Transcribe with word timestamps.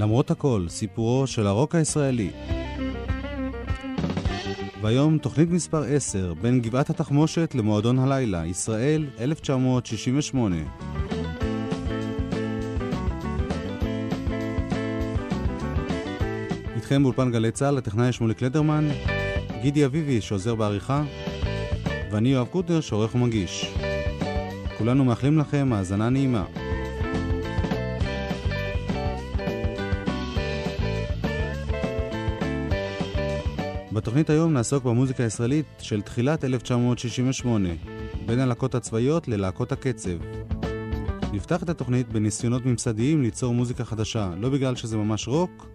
למרות 0.00 0.30
הכל, 0.30 0.64
סיפורו 0.68 1.26
של 1.26 1.46
הרוק 1.46 1.74
הישראלי. 1.74 2.30
והיום 4.82 5.18
תוכנית 5.18 5.50
מספר 5.50 5.82
10, 5.82 6.34
בין 6.34 6.60
גבעת 6.60 6.90
התחמושת 6.90 7.54
למועדון 7.54 7.98
הלילה, 7.98 8.46
ישראל, 8.46 9.06
1968. 9.20 10.56
איתכם 16.76 17.02
באולפן 17.02 17.30
גלי 17.30 17.50
צה"ל, 17.50 17.78
הטכנאי 17.78 18.12
שמולי 18.12 18.34
קלדרמן, 18.34 18.88
גידי 19.62 19.84
אביבי 19.84 20.20
שעוזר 20.20 20.54
בעריכה, 20.54 21.02
ואני 22.10 22.28
יואב 22.28 22.46
קוטנר 22.46 22.80
שעורך 22.80 23.14
ומגיש. 23.14 23.74
כולנו 24.78 25.04
מאחלים 25.04 25.38
לכם 25.38 25.72
האזנה 25.72 26.08
נעימה. 26.08 26.59
בתוכנית 33.92 34.30
היום 34.30 34.52
נעסוק 34.52 34.84
במוזיקה 34.84 35.22
הישראלית 35.22 35.66
של 35.78 36.02
תחילת 36.02 36.44
1968, 36.44 37.68
בין 38.26 38.38
הלהקות 38.38 38.74
הצבאיות 38.74 39.28
ללהקות 39.28 39.72
הקצב. 39.72 40.10
נפתח 41.32 41.62
את 41.62 41.68
התוכנית 41.68 42.08
בניסיונות 42.08 42.66
ממסדיים 42.66 43.22
ליצור 43.22 43.54
מוזיקה 43.54 43.84
חדשה, 43.84 44.30
לא 44.36 44.48
בגלל 44.48 44.76
שזה 44.76 44.96
ממש 44.96 45.28
רוק, 45.28 45.66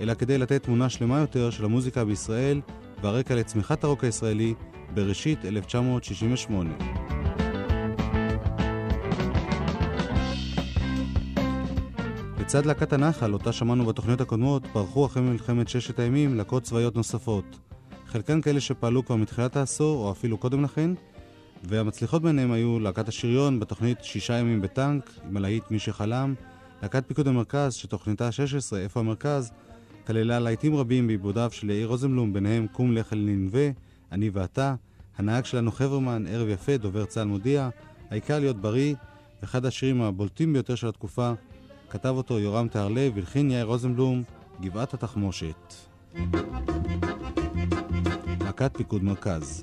אלא 0.00 0.14
כדי 0.14 0.38
לתת 0.38 0.62
תמונה 0.62 0.88
שלמה 0.88 1.18
יותר 1.18 1.50
של 1.50 1.64
המוזיקה 1.64 2.04
בישראל 2.04 2.60
והרקע 3.02 3.34
לצמיחת 3.34 3.84
הרוק 3.84 4.04
הישראלי 4.04 4.54
בראשית 4.94 5.44
1968. 5.44 7.03
לצד 12.44 12.66
להקת 12.66 12.92
הנחל, 12.92 13.32
אותה 13.32 13.52
שמענו 13.52 13.86
בתוכניות 13.86 14.20
הקודמות, 14.20 14.66
פרחו 14.72 15.06
אחרי 15.06 15.22
מלחמת 15.22 15.68
ששת 15.68 15.98
הימים 15.98 16.34
להקות 16.34 16.62
צבאיות 16.62 16.96
נוספות. 16.96 17.44
חלקן 18.06 18.40
כאלה 18.40 18.60
שפעלו 18.60 19.04
כבר 19.04 19.16
מתחילת 19.16 19.56
העשור, 19.56 20.04
או 20.04 20.12
אפילו 20.12 20.38
קודם 20.38 20.64
לכן, 20.64 20.90
והמצליחות 21.62 22.22
ביניהם 22.22 22.52
היו 22.52 22.80
להקת 22.80 23.08
השריון 23.08 23.60
בתוכנית 23.60 24.04
שישה 24.04 24.34
ימים 24.34 24.60
בטנק, 24.60 25.10
עם 25.28 25.36
הלהיט 25.36 25.70
מי 25.70 25.78
שחלם, 25.78 26.34
להקת 26.82 27.04
פיקוד 27.08 27.28
המרכז, 27.28 27.74
שתוכניתה 27.74 28.32
16, 28.32 28.80
איפה 28.80 29.00
המרכז, 29.00 29.52
כללה 30.06 30.38
להיטים 30.38 30.76
רבים 30.76 31.06
בעיבודיו 31.06 31.50
של 31.52 31.70
יאיר 31.70 31.88
רוזנבלום, 31.88 32.32
ביניהם 32.32 32.66
קום 32.72 32.92
לך 32.92 33.12
אל 33.12 33.18
ננבה, 33.18 33.70
אני 34.12 34.30
ואתה, 34.32 34.74
הנהג 35.18 35.44
שלנו 35.44 35.72
חברמן, 35.72 36.26
ערב 36.26 36.48
יפה, 36.48 36.76
דובר 36.76 37.04
צה"ל 37.04 37.26
מודיע, 37.26 37.68
העיקר 38.10 38.38
להיות 38.38 38.56
בריא, 38.56 38.94
אחד 39.44 39.66
השירים 39.66 40.02
הבולטים 40.02 40.52
ביותר 40.52 40.74
של 40.74 40.88
התקופה, 40.88 41.32
כתב 41.94 42.14
אותו 42.16 42.38
יורם 42.38 42.68
תהרלב, 42.68 43.18
הלחין 43.18 43.50
יאיר 43.50 43.64
רוזנבלום, 43.64 44.22
גבעת 44.60 44.94
התחמושת. 44.94 45.74
להקת 48.40 48.76
פיקוד 48.76 49.04
מרכז. 49.04 49.62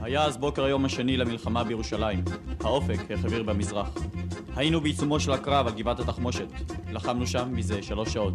היה 0.00 0.24
אז 0.24 0.36
בוקר 0.36 0.64
היום 0.64 0.84
השני 0.84 1.16
למלחמה 1.16 1.64
בירושלים. 1.64 2.24
האופק 2.60 3.10
החביר 3.10 3.42
במזרח. 3.42 3.94
היינו 4.56 4.80
בעיצומו 4.80 5.20
של 5.20 5.32
הקרב 5.32 5.66
על 5.66 5.72
גבעת 5.74 6.00
התחמושת. 6.00 6.48
לחמנו 6.92 7.26
שם 7.26 7.48
מזה 7.52 7.82
שלוש 7.82 8.12
שעות. 8.12 8.34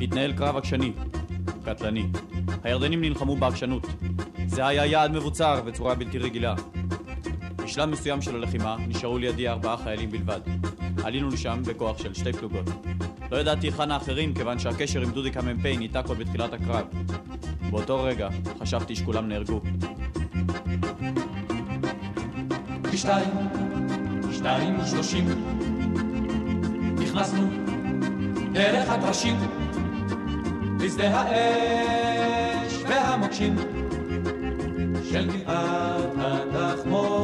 התנהל 0.00 0.32
קרב 0.32 0.56
עקשני, 0.56 0.92
קטלני. 1.64 2.06
הירדנים 2.64 3.00
נלחמו 3.00 3.36
בעקשנות. 3.36 3.86
זה 4.46 4.66
היה 4.66 4.86
יעד 4.86 5.12
מבוצר 5.12 5.62
בצורה 5.66 5.94
בלתי 5.94 6.18
רגילה. 6.18 6.54
בשלב 7.56 7.88
מסוים 7.88 8.22
של 8.22 8.36
הלחימה 8.36 8.76
נשארו 8.88 9.18
לידי 9.18 9.48
ארבעה 9.48 9.76
חיילים 9.76 10.10
בלבד. 10.10 10.40
עלינו 11.04 11.28
לשם 11.28 11.62
בכוח 11.66 11.98
של 11.98 12.14
שתי 12.14 12.32
פלוגות. 12.32 12.64
לא 13.30 13.36
ידעתי 13.36 13.66
היכן 13.66 13.90
האחרים 13.90 14.34
כיוון 14.34 14.58
שהקשר 14.58 15.00
עם 15.00 15.10
דודיק 15.10 15.36
המ"פ 15.36 15.66
ניתק 15.66 16.02
עוד 16.06 16.18
בתחילת 16.18 16.52
הקרב. 16.52 16.86
באותו 17.70 18.02
רגע 18.02 18.28
חשבתי 18.60 18.96
שכולם 18.96 19.28
נהרגו. 19.28 19.60
בשתיים, 22.82 23.30
שתיים 24.32 24.80
ושלושים, 24.80 25.24
נכנסנו 26.98 27.48
דרך 28.52 28.88
הטרשים, 28.88 29.36
לשדה 30.80 31.20
האש 31.20 32.72
והמוקשים 32.88 33.56
של 35.10 35.26
גבעת 35.26 36.10
התחמושת. 36.54 37.19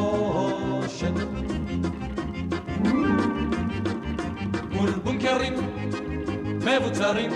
בונקרים 5.36 5.54
מבוצרים. 6.58 7.30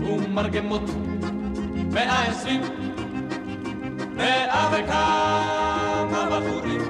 ומרגמות 0.00 0.82
מאה 1.92 2.28
עשרים. 2.28 2.60
מאה 4.16 4.68
וכמה 4.72 6.28
בחורים 6.30 6.80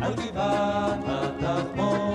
על 0.00 0.14
גבעת 0.14 1.04
התחמושת. 1.08 2.08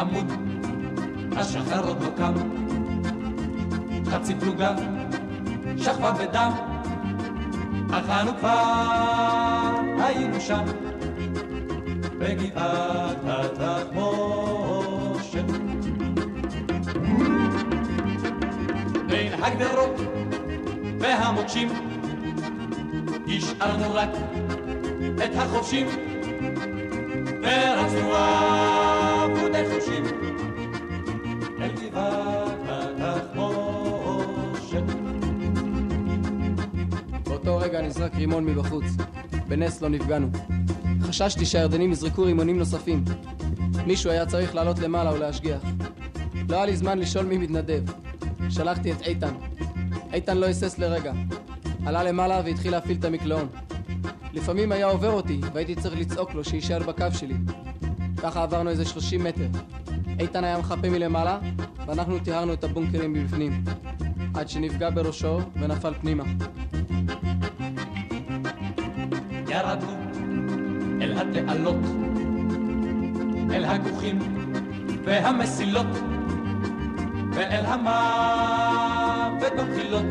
עמוד 0.00 0.32
השחר 1.36 1.88
עוד 1.88 2.02
לא 2.02 2.08
קם. 2.16 2.34
חצי 4.10 4.34
פלוגה 4.34 4.74
שכבה 5.76 6.12
בדם 6.12 6.52
אך 7.92 8.10
אנו 8.10 8.38
כבר 8.38 9.74
היינו 9.98 10.40
שם 10.40 10.85
בגבעת 12.18 13.16
התחמושת 13.26 15.44
בין 19.06 19.32
הגדרות 19.42 20.00
והמוקשים 21.00 21.68
השארנו 23.26 23.94
רק 23.94 24.10
את 25.24 25.30
החובשים 25.36 25.86
ורצנו 27.42 28.14
עבודי 28.14 29.64
חושים 29.74 30.04
אל 31.60 31.70
גבעת 31.72 32.58
התחמושת 32.68 34.82
באותו 37.24 37.58
רגע 37.58 37.82
נזרק 37.82 38.14
רימון 38.14 38.44
מבחוץ. 38.44 38.84
בנס 39.48 39.82
לא 39.82 39.88
נפגענו. 39.88 40.28
חששתי 41.06 41.46
שהירדנים 41.46 41.92
יזרקו 41.92 42.22
רימונים 42.22 42.58
נוספים. 42.58 43.04
מישהו 43.86 44.10
היה 44.10 44.26
צריך 44.26 44.54
לעלות 44.54 44.78
למעלה 44.78 45.12
ולהשגיח. 45.12 45.62
לא 46.48 46.56
היה 46.56 46.66
לי 46.66 46.76
זמן 46.76 46.98
לשאול 46.98 47.26
מי 47.26 47.38
מתנדב. 47.38 47.82
שלחתי 48.48 48.92
את 48.92 49.02
איתן. 49.02 49.34
איתן 50.12 50.36
לא 50.36 50.46
היסס 50.46 50.78
לרגע. 50.78 51.12
עלה 51.86 52.02
למעלה 52.02 52.40
והתחיל 52.44 52.72
להפעיל 52.72 52.96
את 52.98 53.04
המקלעון. 53.04 53.48
לפעמים 54.32 54.72
היה 54.72 54.86
עובר 54.86 55.10
אותי 55.10 55.40
והייתי 55.52 55.74
צריך 55.74 56.00
לצעוק 56.00 56.34
לו 56.34 56.44
שיישאר 56.44 56.78
בקו 56.78 57.06
שלי. 57.12 57.34
ככה 58.16 58.42
עברנו 58.42 58.70
איזה 58.70 58.84
30 58.84 59.24
מטר. 59.24 59.48
איתן 60.20 60.44
היה 60.44 60.58
מחפה 60.58 60.90
מלמעלה 60.90 61.38
ואנחנו 61.86 62.18
טיהרנו 62.18 62.52
את 62.52 62.64
הבונקרים 62.64 63.12
מבפנים. 63.12 63.64
עד 64.34 64.48
שנפגע 64.48 64.90
בראשו 64.90 65.38
ונפל 65.60 65.94
פנימה. 65.94 66.24
ירדנו 69.48 69.95
התעלות, 71.66 71.84
אל 73.50 73.64
הגוחים 73.64 74.18
והמסילות, 75.04 75.86
ואל 77.32 77.64
המוות 77.66 79.52
במחילות 79.58 80.04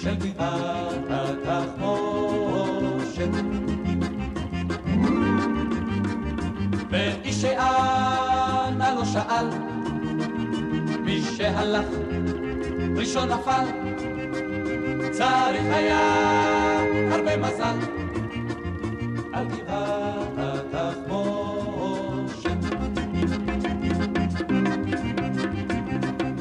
של 0.00 0.14
גבעת 0.14 1.10
התחמושת. 1.10 3.28
ואיש 6.90 7.42
שאנה 7.42 8.94
לא 8.94 9.04
שאל, 9.04 9.46
מי 11.00 11.22
שהלך 11.22 11.86
ראשון 12.96 13.28
נפל, 13.28 13.64
צריך 15.12 15.64
היה 15.72 16.00
הרבה 17.10 17.36
מזל 17.36 17.93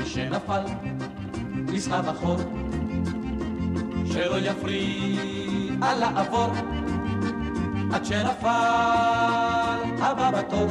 שנפל 0.05 0.63
נסחב 1.53 2.09
אחור, 2.09 2.37
שלא 4.05 4.37
יפריע 4.39 5.95
לעבור, 5.99 6.51
עד 7.93 8.05
שנפל 8.05 8.47
הבא 9.99 10.31
בתור 10.31 10.67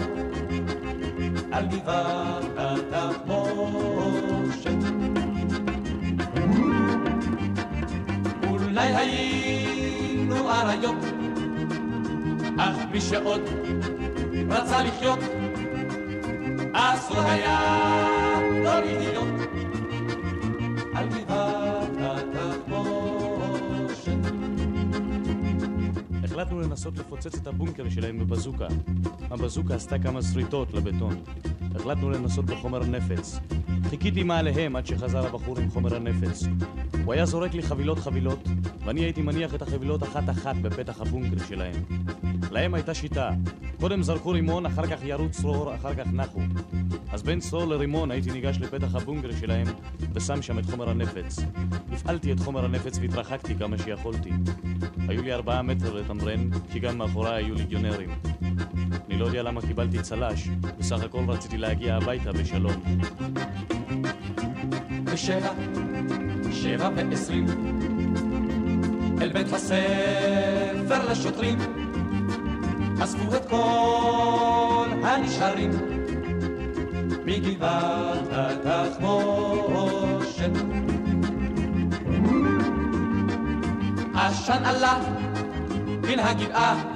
על 1.52 1.66
גבעת 1.66 2.44
התחמושת. 2.56 3.52
אולי 8.48 8.94
היינו 8.96 10.50
אריות 10.50 11.21
אך 12.58 12.76
מי 12.92 13.00
שעוד 13.00 13.40
רצה 14.48 14.82
לחיות, 14.82 15.18
אסור 16.72 17.20
היה 17.20 18.38
לא 18.64 18.80
להיות 18.80 19.28
על 20.94 21.08
גבעת 21.08 21.90
התחמושת. 22.00 23.32
החלטנו 26.24 26.60
לנסות 26.60 26.98
לפוצץ 26.98 27.34
את 27.34 27.46
הבונקר 27.46 27.88
שלהם 27.90 28.18
בבזוקה. 28.18 28.66
הבזוקה 29.30 29.74
עשתה 29.74 29.98
כמה 29.98 30.22
שריטות 30.22 30.74
לבטון. 30.74 31.16
החלטנו 31.74 32.10
לנסות 32.10 32.44
בחומר 32.44 32.78
נפץ. 32.78 33.38
חיכיתי 33.90 34.22
מעליהם 34.22 34.76
עד 34.76 34.86
שחזר 34.86 35.26
הבחור 35.26 35.58
עם 35.58 35.70
חומר 35.70 35.96
הנפץ. 35.96 36.42
הוא 37.04 37.12
היה 37.12 37.26
זורק 37.26 37.54
לי 37.54 37.62
חבילות 37.62 37.98
חבילות, 37.98 38.48
ואני 38.84 39.00
הייתי 39.00 39.22
מניח 39.22 39.54
את 39.54 39.62
החבילות 39.62 40.02
אחת-אחת 40.02 40.56
בפתח 40.56 41.00
הבונקר 41.00 41.44
שלהם. 41.48 41.74
להם 42.50 42.74
הייתה 42.74 42.94
שיטה. 42.94 43.30
קודם 43.80 44.02
זרקו 44.02 44.30
רימון, 44.30 44.66
אחר 44.66 44.86
כך 44.86 45.04
ירו 45.04 45.28
צרור, 45.28 45.74
אחר 45.74 45.94
כך 45.94 46.06
נחו. 46.12 46.40
אז 47.12 47.22
בין 47.22 47.40
צרור 47.40 47.64
לרימון 47.64 48.10
הייתי 48.10 48.30
ניגש 48.30 48.58
לפתח 48.58 48.94
הבונקר 48.94 49.32
שלהם 49.40 49.66
ושם 50.14 50.42
שם 50.42 50.58
את 50.58 50.66
חומר 50.66 50.90
הנפץ. 50.90 51.38
הפעלתי 51.92 52.32
את 52.32 52.40
חומר 52.40 52.64
הנפץ 52.64 52.98
והתרחקתי 52.98 53.54
כמה 53.54 53.78
שיכולתי. 53.78 54.30
היו 55.08 55.22
לי 55.22 55.32
ארבעה 55.32 55.62
מטר 55.62 55.94
לתמרן, 55.94 56.50
כי 56.72 56.78
גם 56.78 56.98
מאחוריי 56.98 57.44
היו 57.44 57.54
ליגיונרים. 57.54 58.10
לא 59.22 59.26
יודע 59.26 59.42
למה 59.42 59.60
קיבלתי 59.60 60.02
צל"ש, 60.02 60.48
בסך 60.78 61.02
הכל 61.02 61.24
רציתי 61.28 61.58
להגיע 61.58 61.96
הביתה 61.96 62.32
בשלום. 62.32 62.82
בשבע, 65.04 65.52
שבע 66.52 66.88
ועשרים, 66.96 67.46
אל 69.20 69.32
בית 69.32 69.52
הספר 69.52 71.10
לשוטרים, 71.10 71.58
אספו 73.02 73.36
את 73.36 73.46
כל 73.48 74.88
הנשארים 75.02 75.70
מגבעת 77.24 78.28
התחמושת. 78.72 80.50
עשן 84.14 84.64
עלה 84.64 84.98
מן 86.02 86.18
הגבעה, 86.18 86.91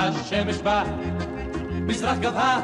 השמש 0.00 0.56
בה 0.56 0.82
מזרח 1.70 2.18
גבהה, 2.18 2.60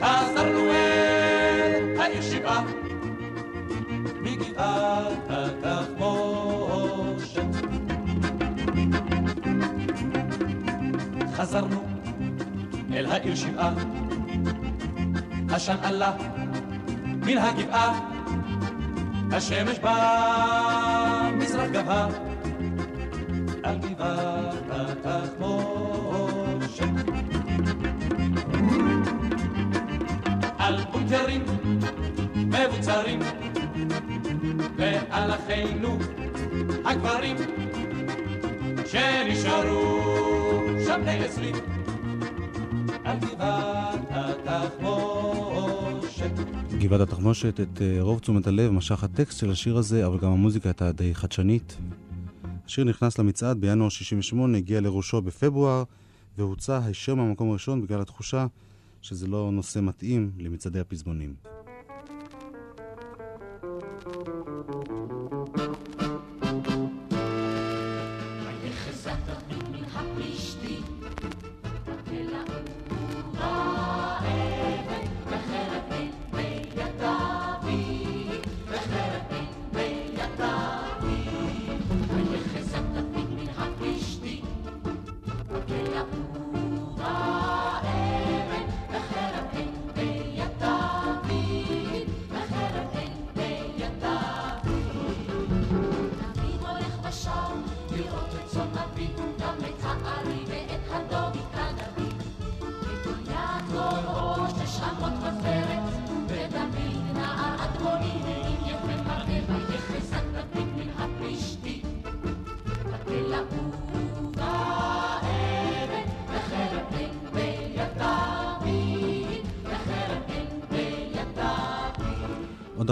חזרנו 0.00 0.70
אל 0.70 2.00
העיר 2.00 2.22
שבעה 2.22 2.64
מגבעת 4.20 5.30
התחמושת. 5.30 6.62
חזרנו 11.36 11.84
אל 12.92 13.06
העיר 13.06 13.34
שבעה, 13.34 13.72
עשן 15.50 15.76
עלה 15.82 16.12
מן 17.04 17.38
הגבעה, 17.38 18.00
השמש 19.32 19.78
במזרח 21.38 21.70
גבהה 21.70 22.27
גבעת 46.78 47.00
התחמושת, 47.00 47.60
את 47.60 47.82
אה, 47.82 47.98
רוב 48.00 48.18
תשומת 48.18 48.46
הלב 48.46 48.70
משך 48.70 49.04
הטקסט 49.04 49.38
של 49.38 49.50
השיר 49.50 49.76
הזה, 49.76 50.06
אבל 50.06 50.18
גם 50.18 50.32
המוזיקה 50.32 50.68
הייתה 50.68 50.92
די 50.92 51.14
חדשנית. 51.14 51.76
השיר 52.68 52.84
נכנס 52.84 53.18
למצעד 53.18 53.60
בינואר 53.60 53.88
68, 53.88 54.58
הגיע 54.58 54.80
לראשו 54.80 55.22
בפברואר, 55.22 55.82
והוצא 56.38 56.80
הישר 56.84 57.14
מהמקום 57.14 57.50
הראשון 57.50 57.82
בגלל 57.82 58.00
התחושה 58.00 58.46
שזה 59.02 59.26
לא 59.26 59.50
נושא 59.52 59.80
מתאים 59.80 60.30
למצעדי 60.38 60.80
הפזמונים. 60.80 61.34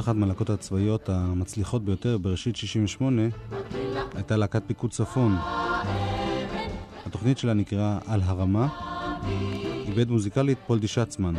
אחת 0.07 0.17
מהלהקות 0.17 0.51
הצבאיות 0.51 1.09
המצליחות 1.09 1.85
ביותר 1.85 2.19
בראשית 2.19 2.57
68 2.57 3.23
הייתה 4.15 4.37
להקת 4.37 4.63
פיקוד 4.67 4.91
צפון. 4.91 5.37
התוכנית 7.07 7.39
שלה 7.39 7.55
נקראה 7.55 7.99
על 8.07 8.23
הרמה, 8.25 8.69
איבד 9.87 10.11
מוזיקלית 10.11 10.59
פולדי 10.67 10.89
שצמן. 10.89 11.35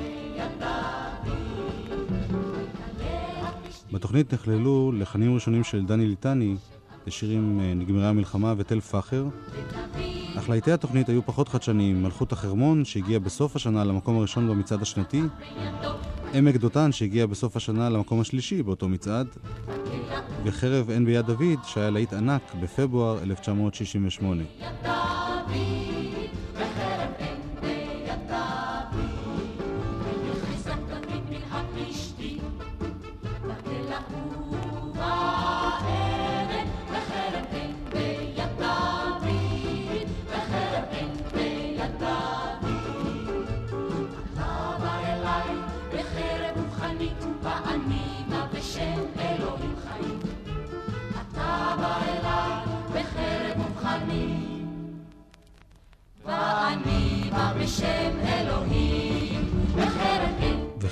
בתוכנית 3.92 4.34
נכללו 4.34 4.92
לחנים 4.92 5.34
ראשונים 5.34 5.64
של 5.64 5.86
דני 5.86 6.08
ליטני 6.08 6.56
לשירים 7.08 7.60
אה, 7.60 7.74
נגמרה 7.74 8.10
המלחמה 8.10 8.54
ותל 8.58 8.80
פאחר, 8.80 9.26
אך 10.38 10.50
להיטי 10.50 10.72
התוכנית 10.72 11.10
היו 11.10 11.26
פחות 11.26 11.48
חדשניים, 11.48 12.04
מלכות 12.04 12.32
החרמון 12.32 12.86
שהגיע 12.86 13.20
בסוף 13.20 13.56
השנה 13.56 13.84
למקום 13.84 14.18
הראשון 14.18 14.50
במצעד 14.50 14.82
השנתי, 14.82 15.22
עמק 16.34 16.56
דותן 16.56 16.92
שהגיע 16.92 17.26
בסוף 17.26 17.56
השנה 17.56 17.90
למקום 17.90 18.22
השלישי 18.22 18.64
באותו 18.64 18.90
מצעד, 18.90 19.28
וחרב 20.44 20.90
אין 20.90 21.06
ביד 21.06 21.26
דוד 21.26 21.60
שהיה 21.64 21.90
להיט 21.90 22.14
ענק 22.14 22.42
בפברואר 22.62 23.24
1968. 23.24 24.44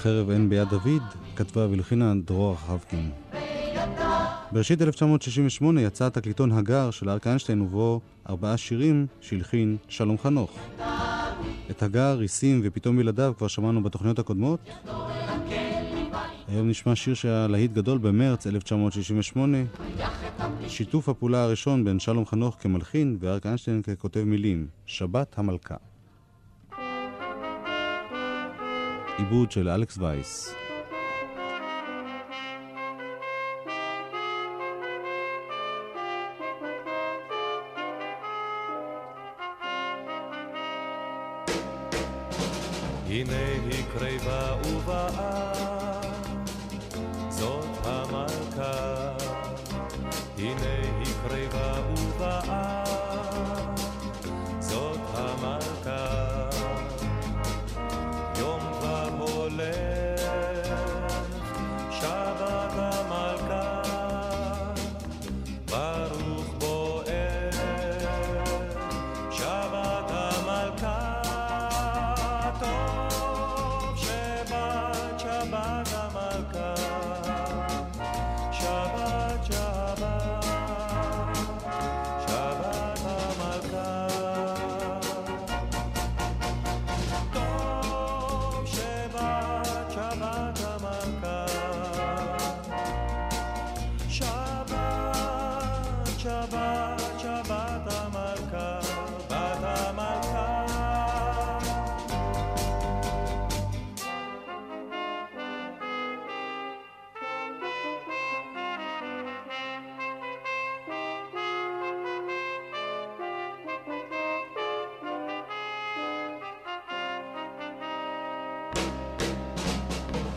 וחרב 0.06 0.30
אין 0.30 0.50
ביד 0.50 0.70
דוד 0.70 1.02
כתבה 1.36 1.68
והלחינה 1.68 2.14
דרור 2.26 2.56
חבקין. 2.56 3.12
בראשית 4.52 4.82
1968 4.82 5.82
יצא 5.82 6.06
התקליטון 6.06 6.52
הגר 6.52 6.92
של 6.92 7.10
אריק 7.10 7.28
איינשטיין 7.28 7.62
ובו 7.62 8.02
ארבעה 8.30 8.58
שירים 8.58 9.08
שהלחין 9.22 9.78
שלום 9.88 10.18
חנוך. 10.18 10.58
את 11.72 11.84
הגר, 11.84 12.18
ריסים 12.18 12.62
ופתאום 12.64 12.98
בלעדיו 12.98 13.34
כבר 13.38 13.48
שמענו 13.48 13.84
בתוכניות 13.84 14.20
הקודמות, 14.20 14.60
היום 16.48 16.70
נשמע 16.70 16.96
שיר 16.96 17.14
שהיה 17.14 17.48
להיט 17.48 17.72
גדול 17.72 17.98
במרץ 17.98 18.48
1968, 18.48 19.58
שיתוף 20.68 21.10
הפעולה 21.10 21.44
הראשון 21.44 21.86
בין 21.86 22.00
שלום 22.00 22.26
חנוך 22.26 22.58
כמלחין 22.60 23.18
ואריק 23.20 23.46
איינשטיין 23.46 23.82
ככותב 23.82 24.24
מילים, 24.24 24.68
שבת 24.86 25.40
המלכה. 25.40 25.76
עיבוד 29.18 29.52
של 29.52 29.70
אלכס 29.70 29.98
וייס. 29.98 30.56
הנה 43.08 43.46
היא 43.70 43.84
קרבה 43.94 44.56
ובאה, 44.68 45.45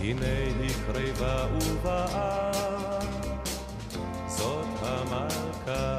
הנה 0.09 0.27
היא 0.61 0.71
קרבה 0.87 1.47
ובאה, 1.55 2.53
זאת 4.27 4.67
המלכה. 4.83 5.98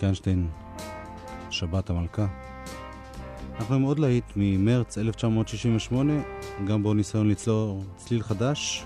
אריק 0.00 0.04
איינשטיין, 0.04 0.48
שבת 1.50 1.90
המלכה. 1.90 2.26
אנחנו 3.58 3.74
עם 3.74 3.82
עוד 3.82 3.98
להיט 3.98 4.24
ממרץ 4.36 4.98
1968, 4.98 6.12
גם 6.66 6.82
בו 6.82 6.94
ניסיון 6.94 7.28
ליצור 7.28 7.84
צליל 7.96 8.22
חדש. 8.22 8.84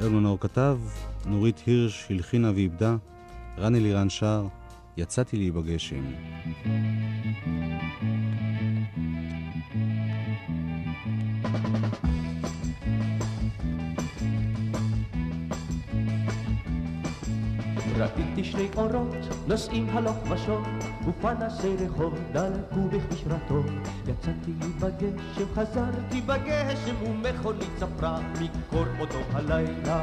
אהוד 0.00 0.12
מנור 0.12 0.40
כתב, 0.40 0.78
נורית 1.26 1.62
הירש 1.66 2.06
הלחינה 2.10 2.52
ואיבדה, 2.54 2.96
רן 3.58 3.74
אלירן 3.74 4.10
שר, 4.10 4.46
יצאתי 4.96 5.36
לי 5.36 5.50
בגשם. 5.50 6.04
ראיתי 18.04 18.44
שני 18.44 18.68
אורות 18.76 19.14
נוסעים 19.46 19.88
הלוך 19.92 20.16
ושוב 20.30 20.68
ופנסי 21.08 21.76
רחוב 21.76 22.14
דלקו 22.32 22.88
בכביש 22.88 23.24
רטוב 23.26 23.66
יצאתי 24.06 24.52
בגשם 24.80 25.54
חזרתי 25.54 26.20
בגשם 26.20 26.94
ומכונית 27.06 27.70
צפרה 27.76 28.20
מקור 28.40 28.84
אותו 29.00 29.18
הלילה. 29.32 30.02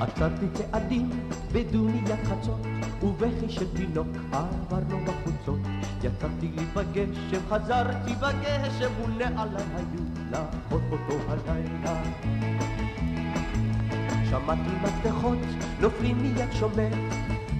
עצרתי 0.00 0.46
צעדים 0.54 1.10
בדומיית 1.52 2.20
חצות 2.24 2.60
ובכי 3.02 3.48
של 3.48 3.76
תינוק 3.76 4.08
עברנו 4.32 5.04
בחוצות. 5.04 5.58
יצאתי 6.02 6.48
לי 6.56 6.64
בגשם 6.74 7.46
חזרתי 7.48 8.14
בגשם 8.14 8.90
ונעליי 9.04 9.64
היו 9.76 10.04
לאחות 10.30 10.82
אותו 10.90 11.14
הלילה 11.28 12.02
שמעתי 14.34 14.70
מפתחות 14.82 15.38
נופלים 15.80 16.18
מיד 16.22 16.52
שומר. 16.52 16.88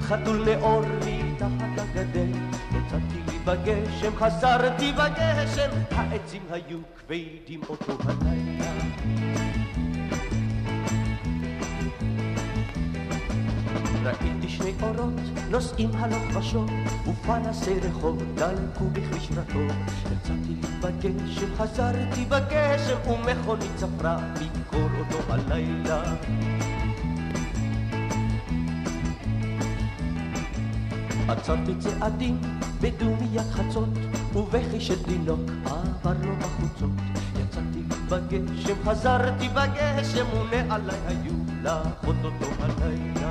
חתול 0.01 0.45
נאור 0.45 0.83
מתחת 1.07 1.69
לגדר 1.77 2.27
יצאתי 2.71 3.21
לי 3.29 3.39
בגשם 3.39 4.17
חזרתי 4.17 4.93
בגשם. 4.93 5.71
העצים 5.91 6.43
היו 6.51 6.79
כבדים 6.99 7.61
אותו 7.69 7.97
הלילה. 8.05 8.73
ראיתי 14.05 14.34
שני 14.57 14.73
אורות 14.83 15.13
נוסעים 15.51 15.91
הלוך 15.95 16.37
ושוב 16.37 16.71
ופנסי 17.09 17.81
רחוב 17.81 18.23
דלקו 18.35 18.85
בכביש 18.93 19.29
רטוב 19.37 19.71
יצאתי 20.13 20.55
בגשם 20.81 21.57
חזרתי 21.57 22.25
בגשם 22.25 23.11
ומכונית 23.11 23.71
צפרה 23.77 24.19
מקור 24.59 24.89
אותו 24.99 25.33
הלילה. 25.33 26.15
עצרתי 31.29 31.73
צעדים 31.79 32.41
בדומיית 32.81 33.51
חצות 33.53 33.89
ובכי 34.35 34.81
של 34.81 35.03
תינוק 35.03 35.41
עבר 35.65 36.13
לו 36.23 36.37
בחוצות 36.37 36.91
יצאתי 37.41 37.83
בגשם 38.09 38.75
חזרתי 38.85 39.49
בגשם 39.49 40.27
ונעליי 40.51 40.99
היו 41.07 41.33
לאחות 41.63 42.17
אותו 42.25 42.47
הלילה 42.61 43.24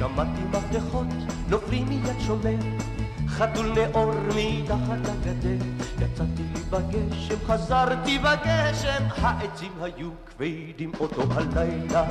שמעתי 0.00 0.40
מפתחות 0.50 1.06
נופלים 1.48 1.88
מיד 1.88 2.20
שומר, 2.26 2.56
חתול 3.28 3.72
נאור 3.72 4.12
מתחת 4.36 4.98
לגדר. 4.98 5.64
יצאתי 5.98 6.42
לי 6.54 6.60
בגשם, 6.70 7.34
חזרתי 7.46 8.18
בגשם, 8.18 9.04
העצים 9.16 9.72
היו 9.80 10.10
כבדים 10.26 10.92
אותו 11.00 11.22
הלילה. 11.32 12.08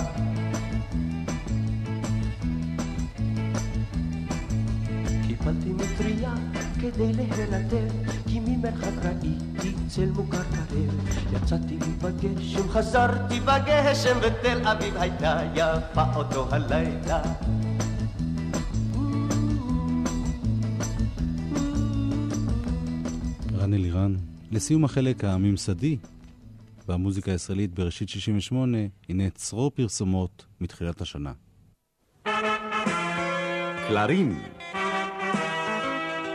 קיבלתי 5.27 5.69
מטריה 5.69 6.33
כדי 6.81 7.13
להילתר, 7.13 7.87
כי 8.27 8.39
ממרחק 8.39 9.05
ראיתי 9.05 9.73
צל 9.87 10.09
מוכר 10.15 10.43
קרב. 10.43 11.09
יצאתי 11.33 11.77
בגשם, 12.01 12.69
חזרתי 12.69 13.39
בגשם, 13.39 14.17
ותל 14.21 14.67
אביב 14.67 14.97
הייתה 14.97 15.39
יפה 15.55 16.03
אותו 16.15 16.47
הלילה. 16.51 17.21
לסיום 24.59 24.85
החלק 24.85 25.23
הממסדי 25.23 25.97
במוזיקה 26.87 27.31
הישראלית 27.31 27.73
בראשית 27.73 28.09
68, 28.09 28.77
הנה 29.09 29.29
צרור 29.29 29.71
פרסומות 29.71 30.45
מתחילת 30.61 31.01
השנה. 31.01 31.33
קלרים, 33.87 34.41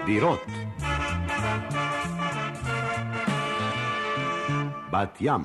דירות, 0.07 0.41
בת 4.93 5.19
ים, 5.21 5.43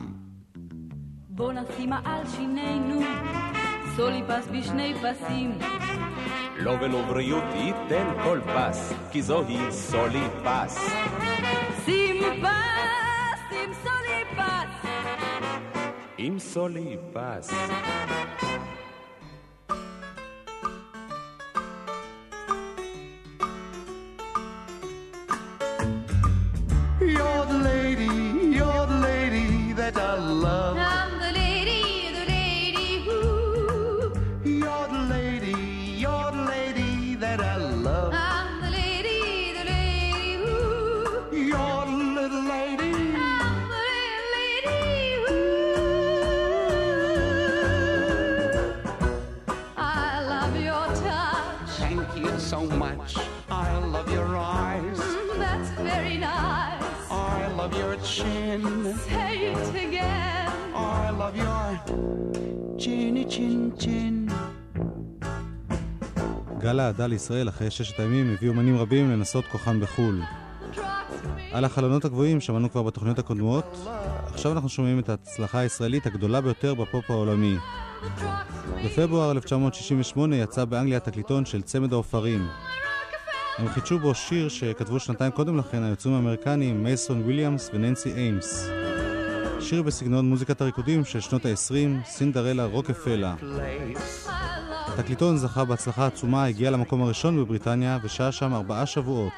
בוא 1.30 1.54
נשימה 1.54 2.02
על 2.06 2.28
שינינו, 2.36 3.02
סוליפס 3.96 4.48
בשני 4.52 4.94
פסים. 4.94 5.52
לא 6.58 6.72
ולא 6.82 7.06
בריאות 7.08 7.44
ייתן 7.56 8.08
כל 8.24 8.40
פס, 8.56 8.94
כי 9.12 9.22
זוהי 9.22 9.72
סולי 9.72 10.24
פס. 10.44 10.90
שים 11.86 12.24
פס 12.42 12.69
עם 16.19 16.39
סולי 16.39 16.97
פס. 17.13 17.51
You're 27.01 27.45
the 27.53 27.59
lady, 27.73 28.15
you're 28.57 28.87
the 28.93 29.01
lady 29.11 29.73
that 29.81 29.97
I 29.97 30.15
love. 30.45 30.58
Chinny 62.78 63.26
chin 63.30 63.82
chin. 63.82 64.34
גל 66.60 66.80
האהדה 66.80 67.08
לישראל 67.08 67.50
אחרי 67.50 67.72
ששת 67.72 68.00
הימים 68.00 68.34
הביאו 68.34 68.52
אומנים 68.52 68.78
רבים 68.78 69.12
לנסות 69.12 69.46
כוחם 69.52 69.80
בחו"ל. 69.80 70.22
על 71.52 71.66
החלונות 71.66 72.06
הגבוהים 72.06 72.42
שמענו 72.42 72.72
כבר 72.72 72.84
בתוכניות 72.84 73.20
הקודמות, 73.20 73.88
עכשיו 74.26 74.52
אנחנו 74.52 74.70
שומעים 74.70 75.00
את 75.00 75.10
ההצלחה 75.10 75.60
הישראלית 75.60 76.06
הגדולה 76.06 76.42
ביותר 76.42 76.74
בפופ 76.74 77.12
העולמי. 77.12 77.58
בפברואר 78.86 79.32
1968 79.32 80.36
יצא 80.36 80.66
באנגליה 80.66 81.00
תקליטון 81.00 81.46
של 81.46 81.62
צמד 81.62 81.94
העופרים. 81.94 82.48
הם 83.58 83.68
חידשו 83.68 84.00
בו 84.00 84.16
שיר 84.16 84.50
שכתבו 84.50 85.00
שנתיים 85.00 85.32
קודם 85.32 85.58
לכן 85.58 85.84
היוצרים 85.84 86.16
האמריקנים 86.16 86.84
מייסון 86.84 87.22
וויליאמס 87.22 87.70
וננסי 87.74 88.14
איימס. 88.14 88.79
שיר 89.60 89.84
בסגנון 89.84 90.30
מוזיקת 90.30 90.62
הריקודים 90.62 91.06
של 91.06 91.20
שנות 91.20 91.46
ה-20, 91.46 92.06
סינדרלה 92.06 92.66
רוקפלה. 92.66 93.36
התקליטון 94.88 95.38
זכה 95.38 95.66
בהצלחה 95.66 96.06
עצומה, 96.06 96.46
הגיע 96.46 96.72
למקום 96.72 97.04
הראשון 97.04 97.38
בבריטניה 97.38 98.00
ושהה 98.04 98.32
שם 98.32 98.54
ארבעה 98.54 98.86
שבועות. 98.86 99.34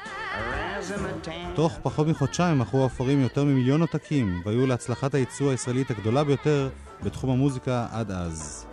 תוך 1.54 1.78
פחות 1.82 2.06
מחודשיים 2.06 2.58
מכרו 2.58 2.80
העופרים 2.80 3.20
יותר 3.20 3.44
ממיליון 3.44 3.80
עותקים, 3.80 4.42
והיו 4.44 4.66
להצלחת 4.66 5.14
הייצוא 5.14 5.50
הישראלית 5.50 5.90
הגדולה 5.90 6.24
ביותר 6.24 6.68
בתחום 7.02 7.30
המוזיקה 7.30 7.86
עד 7.92 8.10
אז. 8.10 8.66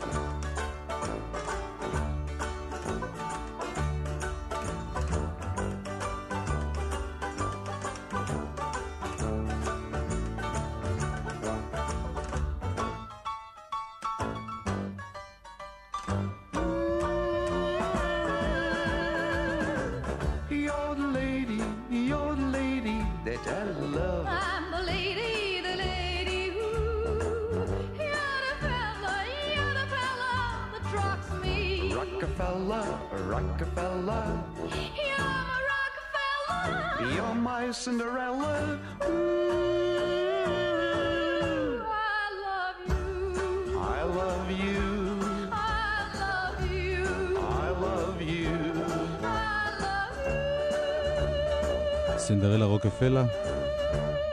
רוקפלה. 53.00 53.26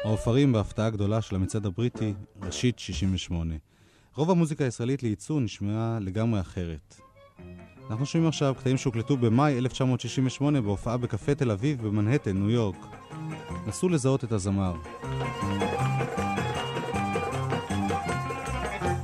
העופרים 0.04 0.52
בהפתעה 0.52 0.90
גדולה 0.90 1.22
של 1.22 1.34
המצעד 1.34 1.66
הבריטי, 1.66 2.14
ראשית 2.42 2.78
68. 2.78 3.54
רוב 4.14 4.30
המוזיקה 4.30 4.64
הישראלית 4.64 5.02
לייצוא 5.02 5.40
נשמעה 5.40 5.98
לגמרי 6.00 6.40
אחרת. 6.40 6.94
אנחנו 7.90 8.06
שומעים 8.06 8.28
עכשיו 8.28 8.54
קטעים 8.58 8.76
שהוקלטו 8.76 9.16
במאי 9.16 9.58
1968 9.58 10.60
בהופעה 10.60 10.96
בקפה 10.96 11.34
תל 11.34 11.50
אביב 11.50 11.86
במנהטן, 11.86 12.36
ניו 12.36 12.50
יורק. 12.50 12.86
נסו 13.66 13.88
לזהות 13.88 14.24
את 14.24 14.32
הזמר. 14.32 14.74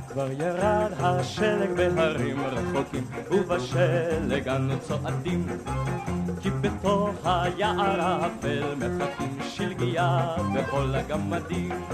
כבר 0.07 0.31
ירד 0.31 0.91
השלג 0.99 1.69
בהרים 1.75 2.39
רחוקים, 2.39 3.03
ובשלג 3.31 4.47
אנו 4.47 4.79
צועדים. 4.79 5.47
כי 6.43 6.49
בתוך 6.49 7.15
היער 7.25 8.01
האפל 8.01 8.75
מחכים 8.75 9.12
שלגיה 9.49 10.35
וכל 10.55 10.95
הגמדים. 10.95 11.85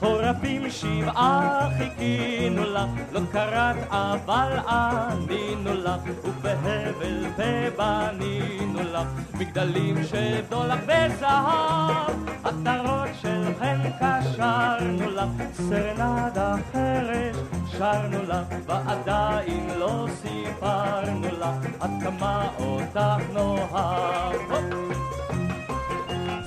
חורפים 0.00 0.70
שבעה 0.70 1.68
חיכינו 1.78 2.64
לך, 2.64 2.90
לא 3.12 3.20
קראת 3.32 3.76
אבל 3.90 4.58
ענינו 4.68 5.74
לך, 5.74 6.00
ובהבל 6.24 7.26
פה 7.36 7.76
בנינו 7.76 8.80
לך, 8.82 9.08
מגדלים 9.34 10.04
של 10.04 10.40
דולר 10.48 10.76
וזהב, 10.82 12.14
עטרות 12.44 13.08
של 13.22 13.44
חן 13.58 13.80
קשרנו 14.00 15.10
לך, 15.10 15.28
סרנדה 15.52 16.54
חרש 16.72 17.36
שרנו 17.72 18.22
לך, 18.28 18.54
ועדיין 18.66 19.70
לא 19.78 20.06
סיפרנו 20.22 21.28
לך, 21.40 21.66
עד 21.80 21.90
כמה 22.02 22.48
אותך 22.58 23.22
נאהב. 23.32 24.89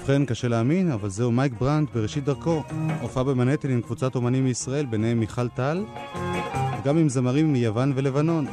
ובכן, 0.04 0.26
קשה 0.26 0.48
להאמין, 0.48 0.92
אבל 0.92 1.10
זהו 1.10 1.32
מייק 1.32 1.54
ברנט 1.60 1.90
בראשית 1.96 2.24
דרכו. 2.24 2.64
הופעה 3.02 3.24
במנהטן 3.24 3.72
עם 3.72 3.82
קבוצת 3.82 4.16
אומנים 4.16 4.44
מישראל, 4.44 4.86
ביניהם 4.86 5.20
מיכל 5.20 5.48
טל, 5.50 5.84
וגם 6.82 6.98
עם 6.98 7.10
זמרים 7.10 7.54
מיוון 7.54 7.94
ולבנון. 7.96 8.46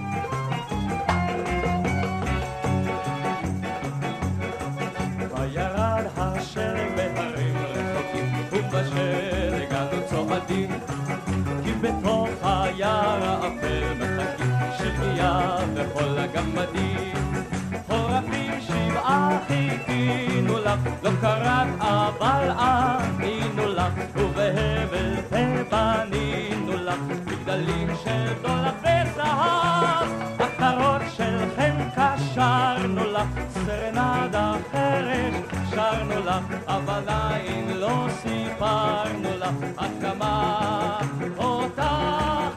שבעה 18.66 19.38
חיכינו 19.46 20.39
לך, 20.70 20.78
לא 21.02 21.10
קראת 21.20 21.68
אבל 21.80 22.50
ענינו 22.50 23.66
לך, 23.68 23.92
ובהבל 24.16 25.16
פה 25.28 25.36
בנינו 25.70 26.72
לך, 26.72 27.00
מגדלים 27.26 27.88
של 28.04 28.32
דולח 28.42 28.74
וזהב, 28.80 30.08
עטרות 30.38 31.02
של 31.16 31.38
חן 31.56 31.76
קשרנו 31.96 33.04
לך, 33.04 33.26
סרנדה 33.50 34.52
חרש 34.72 35.34
שרנו 35.70 36.20
לך, 36.24 36.44
אבל 36.66 36.94
עדיין 36.94 37.70
לא 37.76 38.06
סיפרנו 38.22 39.28
לך, 39.38 39.54
עד 39.76 39.90
כמה 40.00 41.00
אותך 41.38 41.82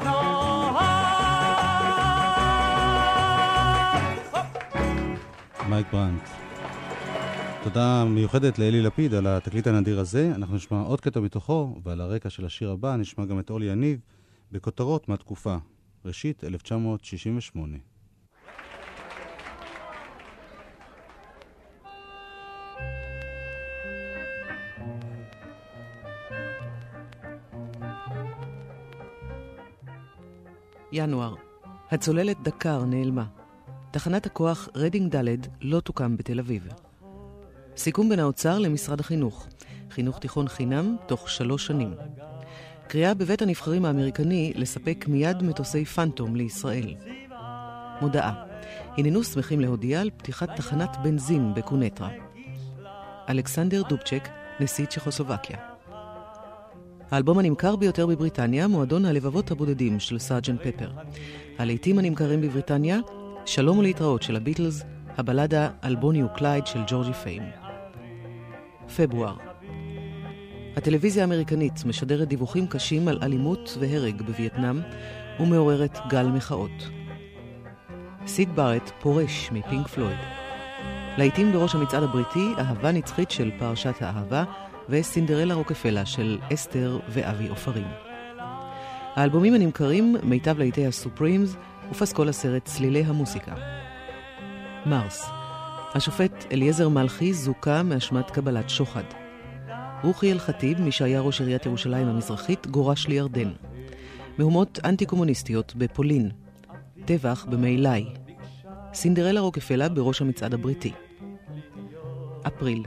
נאהב. 0.04 0.84
מייק 5.70 5.88
ברנט. 5.92 6.43
תודה 7.64 8.06
מיוחדת 8.06 8.60
לאלי 8.60 8.82
לפיד 8.82 9.14
על 9.14 9.28
התקליט 9.28 9.68
הנדיר 9.68 10.00
הזה. 10.00 10.32
אנחנו 10.36 10.56
נשמע 10.56 10.82
עוד 10.82 11.02
קטע 11.02 11.20
מתוכו, 11.20 11.76
ועל 11.84 12.02
הרקע 12.02 12.30
של 12.30 12.46
השיר 12.46 12.72
הבא 12.72 12.96
נשמע 12.96 13.26
גם 13.26 13.40
את 13.40 13.50
אורלי 13.50 13.66
יניב 13.66 14.00
בכותרות 14.52 15.10
מהתקופה. 15.10 15.58
ראשית, 16.06 16.44
1968. 16.44 17.78
ינואר. 30.92 31.36
הצוללת 31.92 32.38
דקר 32.44 32.86
נעלמה. 32.86 33.26
תחנת 33.92 34.26
הכוח 34.26 34.70
רדינג 34.76 35.16
ד' 35.16 35.38
לא 35.62 35.80
תוקם 35.80 36.18
בתל 36.18 36.40
אביב. 36.40 36.68
סיכום 37.78 38.10
בין 38.10 38.20
האוצר 38.20 38.60
למשרד 38.60 39.00
החינוך. 39.00 39.48
חינוך 39.92 40.20
תיכון 40.20 40.48
חינם 40.48 40.96
תוך 41.08 41.30
שלוש 41.30 41.68
שנים. 41.68 41.94
קריאה 42.88 43.14
בבית 43.14 43.42
הנבחרים 43.42 43.86
האמריקני 43.86 44.54
לספק 44.56 45.06
מיד 45.08 45.44
מטוסי 45.44 45.86
פנטום 45.86 46.36
לישראל. 46.36 46.96
מודעה. 48.02 48.34
הננו 48.98 49.24
שמחים 49.24 49.60
להודיע 49.60 50.02
על 50.02 50.10
פתיחת 50.18 50.50
תחנת 50.56 50.98
בנזין 51.04 51.54
בקוניטרה. 51.54 52.10
אלכסנדר 53.30 53.82
דובצ'ק, 53.90 54.30
נשיא 54.60 54.86
צ'כוסלובקיה. 54.86 55.58
האלבום 57.12 57.40
הנמכר 57.40 57.76
ביותר 57.76 58.08
בבריטניה, 58.08 58.68
מועדון 58.68 59.06
הלבבות 59.06 59.52
הבודדים 59.52 60.00
של 60.00 60.20
סארג'נט 60.20 60.62
פפר. 60.62 60.92
הלהיטים 61.58 62.00
הנמכרים 62.00 62.42
בבריטניה, 62.42 63.00
שלום 63.46 63.78
ולהתראות 63.78 64.24
של 64.24 64.36
הביטלס, 64.36 64.84
הבלדה 65.18 65.70
על 65.82 65.96
בוני 65.96 66.24
וקלייד 66.24 66.68
של 66.68 66.80
ג'ורג'י 66.88 67.14
פיים. 67.14 67.63
פברואר 68.98 69.36
הטלוויזיה 70.76 71.24
האמריקנית 71.24 71.86
משדרת 71.86 72.28
דיווחים 72.28 72.68
קשים 72.68 73.08
על 73.08 73.20
אלימות 73.24 73.78
והרג 73.80 74.22
בווייטנאם 74.22 74.82
ומעוררת 75.40 75.98
גל 76.10 76.28
מחאות. 76.28 76.90
סיד 78.28 78.56
בארט 78.56 78.92
פורש 79.00 79.50
מפינק 79.52 79.88
פלויד. 79.88 80.18
להיטים 81.18 81.52
בראש 81.52 81.76
המצעד 81.76 82.04
הבריטי, 82.04 82.54
אהבה 82.58 82.92
נצחית 82.92 83.32
של 83.32 83.52
פרשת 83.60 84.02
האהבה 84.02 84.44
וסינדרלה 84.90 85.54
רוקפלה 85.54 86.06
של 86.06 86.40
אסתר 86.54 87.00
ואבי 87.10 87.48
עופרים. 87.48 87.88
האלבומים 89.16 89.54
הנמכרים, 89.54 90.16
מיטב 90.24 90.58
להיטי 90.58 90.88
הסופרימס 90.88 91.56
ופסקול 91.92 92.30
הסרט 92.30 92.66
צלילי 92.66 93.04
המוסיקה. 93.04 93.54
מרס 94.86 95.43
השופט 95.96 96.46
אליעזר 96.52 96.90
מלכי 96.90 97.34
זוכה 97.34 97.84
מאשמת 97.84 98.32
קבלת 98.32 98.70
שוחד. 98.70 99.04
רוחי 100.04 100.32
אל-חטיב, 100.32 100.82
מי 100.82 100.92
שהיה 100.92 101.22
ראש 101.22 101.42
עיריית 101.42 101.66
ירושלים 101.66 102.08
המזרחית, 102.08 102.68
גורש 102.68 103.08
לירדן. 103.08 103.52
מהומות 104.38 104.80
אנטי-קומוניסטיות 104.86 105.76
בפולין. 105.76 106.32
טבח 107.06 107.46
במעילי. 107.50 108.06
סינדרלה 108.94 109.40
רוקפלה 109.40 109.90
בראש 109.90 110.22
המצעד 110.22 110.54
הבריטי. 110.54 110.92
אפריל 112.48 112.84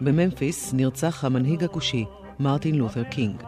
בממפיס 0.00 0.74
נרצח 0.74 1.24
המנהיג 1.24 1.64
הכושי 1.64 2.04
מרטין 2.38 2.74
לותר 2.74 3.04
קינג. 3.04 3.42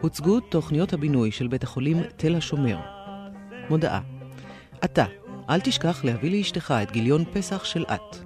הוצגו 0.00 0.40
תוכניות 0.40 0.92
הבינוי 0.92 1.30
של 1.30 1.46
בית 1.46 1.62
החולים 1.62 2.02
תל 2.16 2.34
השומר. 2.34 2.78
מודעה: 3.70 4.00
אתה, 4.84 5.04
אל 5.50 5.60
תשכח 5.60 6.04
להביא 6.04 6.30
לאשתך 6.30 6.74
את 6.82 6.92
גיליון 6.92 7.24
פסח 7.32 7.64
של 7.64 7.84
את. 7.84 8.16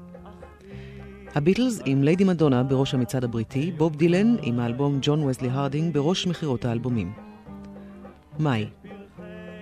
הביטלס 1.35 1.80
עם 1.85 2.02
ליידי 2.02 2.24
מדונה 2.24 2.62
בראש 2.62 2.94
המצעד 2.94 3.24
הבריטי, 3.24 3.72
בוב 3.72 3.96
דילן 3.96 4.37
עם 4.42 4.61
האלבום 4.61 4.98
ג'ון 5.02 5.22
וסלי 5.22 5.48
הרדינג 5.50 5.94
בראש 5.94 6.26
מכירות 6.26 6.64
האלבומים. 6.64 7.12
מאי 8.38 8.66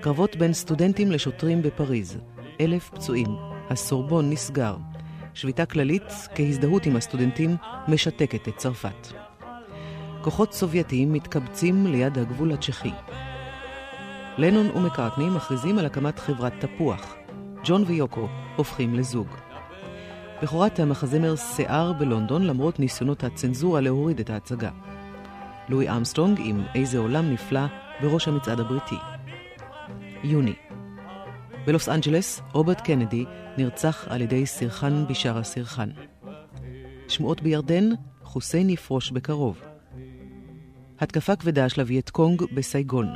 קרבות 0.01 0.37
בין 0.37 0.53
סטודנטים 0.53 1.13
לשוטרים 1.13 1.63
בפריז, 1.63 2.19
אלף 2.61 2.91
פצועים, 2.91 3.37
הסורבון 3.71 4.31
נסגר, 4.31 4.77
שביתה 5.35 5.67
כללית 5.67 6.13
כהזדהות 6.35 6.87
עם 6.87 6.97
הסטודנטים 6.97 7.57
משתקת 7.89 8.49
את 8.49 8.57
צרפת. 8.57 9.09
כוחות 10.23 10.53
סובייטיים 10.53 11.13
מתקבצים 11.13 11.87
ליד 11.87 12.19
הגבול 12.19 12.53
הצ'כי. 12.53 12.93
לנון 14.39 14.71
ומקארטני 14.71 15.31
מכריזים 15.31 15.79
על 15.79 15.87
הקמת 15.87 16.19
חברת 16.19 16.53
תפוח. 16.61 17.18
ג'ון 17.69 17.85
ויוקו 17.87 18.29
הופכים 18.57 18.95
לזוג. 18.95 19.27
בכורת 20.43 20.81
המחזמר 20.81 21.37
שיער 21.37 21.93
בלונדון 21.93 22.47
למרות 22.47 22.81
ניסיונות 22.81 23.25
הצנזורה 23.25 23.81
להוריד 23.81 24.21
את 24.21 24.31
ההצגה. 24.31 24.71
לואי 25.69 25.97
אמסטרונג 25.97 26.41
עם 26.45 26.63
איזה 26.75 26.99
עולם 26.99 27.33
נפלא 27.33 27.61
בראש 28.01 28.29
המצעד 28.29 28.61
הבריטי. 28.61 28.95
יוני 30.25 30.55
בלוס 31.67 31.89
אנג'לס, 31.89 32.41
רוברט 32.53 32.81
קנדי 32.81 33.25
נרצח 33.59 34.07
על 34.09 34.21
ידי 34.21 34.47
סירחן 34.47 35.07
בשארה 35.09 35.43
סירחן. 35.43 35.91
שמועות 37.09 37.43
בירדן, 37.43 37.85
חוסיין 38.23 38.71
יפרוש 38.71 39.11
בקרוב. 39.11 39.61
התקפה 41.01 41.37
כבדה 41.37 41.69
של 41.69 41.81
הווייט 41.81 42.11
קונג 42.11 42.43
בסייגון. 42.55 43.07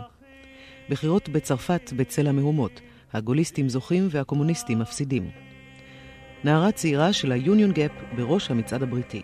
בחירות 0.90 1.28
בצרפת 1.28 1.92
בצל 1.96 2.26
המהומות, 2.26 2.80
הגוליסטים 3.12 3.68
זוכים 3.68 4.09
והקומוניסטים 4.11 4.79
מפסידים. 4.79 5.31
נערה 6.44 6.72
צעירה 6.72 7.12
של 7.12 7.33
ה-Union 7.33 7.77
Gap 7.77 8.16
בראש 8.16 8.51
המצעד 8.51 8.83
הבריטי. 8.83 9.22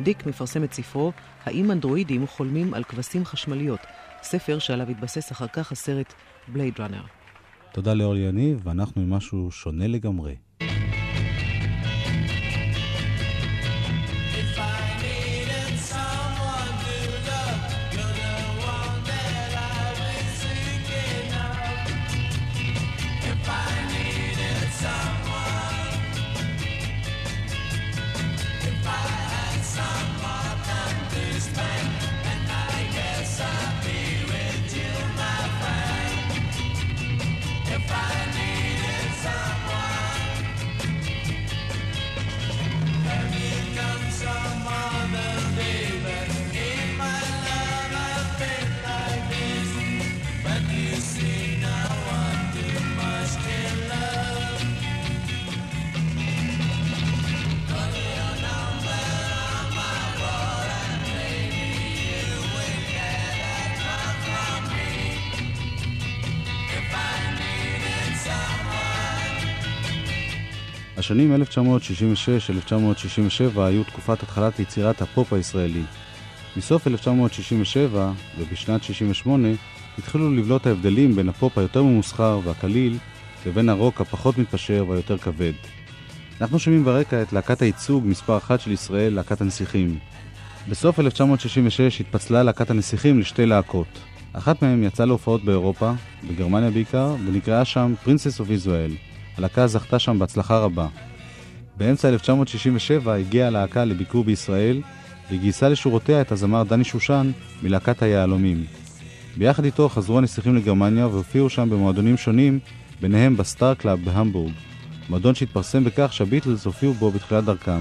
דיק 0.00 0.26
מפרסם 0.26 0.64
את 0.64 0.72
ספרו 0.72 1.12
"האם 1.44 1.70
אנדרואידים 1.70 2.26
חולמים 2.26 2.74
על 2.74 2.84
כבשים 2.84 3.24
חשמליות", 3.24 3.80
ספר 4.22 4.58
שעליו 4.58 4.90
התבסס 4.90 5.32
אחר 5.32 5.46
כך 5.46 5.72
הסרט 5.72 6.14
בלייד 6.48 6.80
ראנר. 6.80 7.02
תודה 7.72 7.94
לאורלי 7.94 8.20
יניב, 8.20 8.60
ואנחנו 8.64 9.02
עם 9.02 9.10
משהו 9.10 9.50
שונה 9.50 9.86
לגמרי. 9.86 10.34
השנים 71.04 71.42
1966-1967 73.56 73.60
היו 73.60 73.84
תקופת 73.84 74.22
התחלת 74.22 74.60
יצירת 74.60 75.02
הפופ 75.02 75.32
הישראלי. 75.32 75.82
מסוף 76.56 76.86
1967 76.86 78.12
ובשנת 78.38 78.82
68 78.82 79.48
התחילו 79.98 80.34
לבלוט 80.34 80.66
ההבדלים 80.66 81.16
בין 81.16 81.28
הפופ 81.28 81.58
היותר 81.58 81.82
ממוסחר 81.82 82.40
והקליל 82.44 82.98
לבין 83.46 83.68
הרוק 83.68 84.00
הפחות 84.00 84.38
מתפשר 84.38 84.84
והיותר 84.88 85.18
כבד. 85.18 85.52
אנחנו 86.40 86.58
שומעים 86.58 86.84
ברקע 86.84 87.22
את 87.22 87.32
להקת 87.32 87.62
הייצוג 87.62 88.06
מספר 88.06 88.36
אחת 88.36 88.60
של 88.60 88.72
ישראל, 88.72 89.14
להקת 89.14 89.40
הנסיכים. 89.40 89.98
בסוף 90.68 91.00
1966 91.00 92.00
התפצלה 92.00 92.42
להקת 92.42 92.70
הנסיכים 92.70 93.20
לשתי 93.20 93.46
להקות. 93.46 93.98
אחת 94.32 94.62
מהן 94.62 94.82
יצאה 94.82 95.06
להופעות 95.06 95.44
באירופה, 95.44 95.92
בגרמניה 96.28 96.70
בעיקר, 96.70 97.14
ונקראה 97.26 97.64
שם 97.64 97.94
Princess 98.04 98.40
of 98.40 98.50
Israel. 98.50 98.90
הלהקה 99.38 99.66
זכתה 99.66 99.98
שם 99.98 100.18
בהצלחה 100.18 100.58
רבה. 100.58 100.86
באמצע 101.76 102.08
1967 102.08 103.14
הגיעה 103.14 103.48
הלהקה 103.48 103.84
לביקור 103.84 104.24
בישראל, 104.24 104.82
וגייסה 105.30 105.68
לשורותיה 105.68 106.20
את 106.20 106.32
הזמר 106.32 106.62
דני 106.62 106.84
שושן 106.84 107.30
מלהקת 107.62 108.02
היהלומים. 108.02 108.64
ביחד 109.36 109.64
איתו 109.64 109.88
חזרו 109.88 110.18
הנסיכים 110.18 110.56
לגרמניה 110.56 111.06
והופיעו 111.06 111.50
שם 111.50 111.70
במועדונים 111.70 112.16
שונים, 112.16 112.58
ביניהם 113.00 113.36
בסטאר 113.36 113.74
קלאב 113.74 114.00
בהמבורג. 114.04 114.52
מועדון 115.08 115.34
שהתפרסם 115.34 115.84
בכך 115.84 116.12
שהביטלס 116.12 116.64
הופיעו 116.64 116.94
בו 116.94 117.10
בתחילת 117.10 117.44
דרכם. 117.44 117.80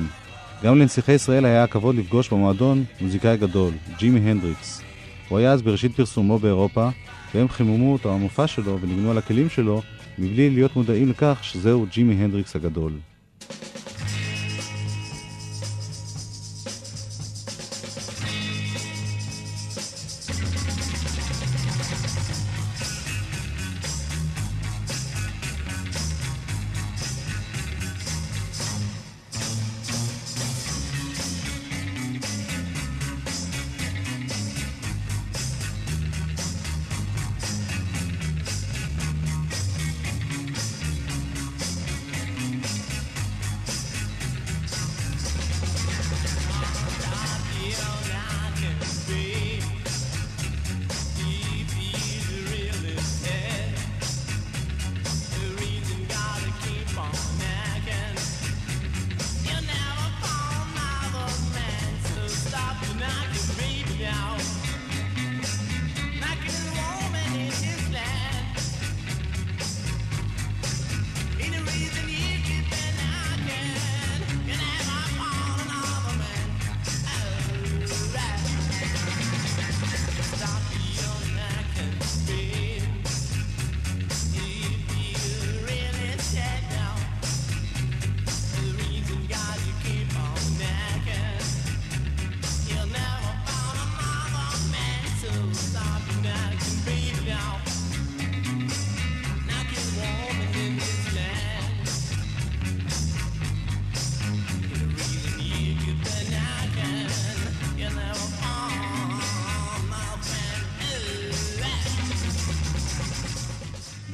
גם 0.63 0.80
לנסיכי 0.80 1.12
ישראל 1.12 1.46
היה 1.46 1.63
הכבוד 1.63 1.96
לפגוש 1.96 2.30
במועדון 2.30 2.84
מוזיקאי 3.02 3.38
גדול, 3.38 3.74
ג'ימי 3.98 4.30
הנדריקס. 4.30 4.82
הוא 5.30 5.38
היה 5.38 5.52
אז 5.52 5.62
בראשית 5.62 5.96
פרסומו 5.96 6.39
באירופה, 6.39 6.89
והם 7.36 7.50
חיממו 7.50 7.96
את 7.96 8.06
המופע 8.06 8.48
שלו 8.48 8.78
וניגנו 8.82 9.12
על 9.12 9.18
הכלים 9.18 9.50
שלו, 9.50 9.82
מבלי 10.19 10.49
להיות 10.49 10.76
מודעים 10.76 11.10
לכך 11.10 11.39
שזהו 11.41 11.86
ג'ימי 11.91 12.13
הנדריקס 12.13 12.56
הגדול. 12.56 12.93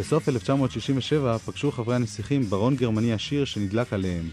בסוף 0.09 0.29
1967 0.29 1.37
פגשו 1.37 1.71
חברי 1.71 1.95
הנסיכים 1.95 2.41
ברון 2.41 2.75
גרמני 2.75 3.13
עשיר 3.13 3.45
שנדלק 3.45 3.93
עליהם. 3.93 4.29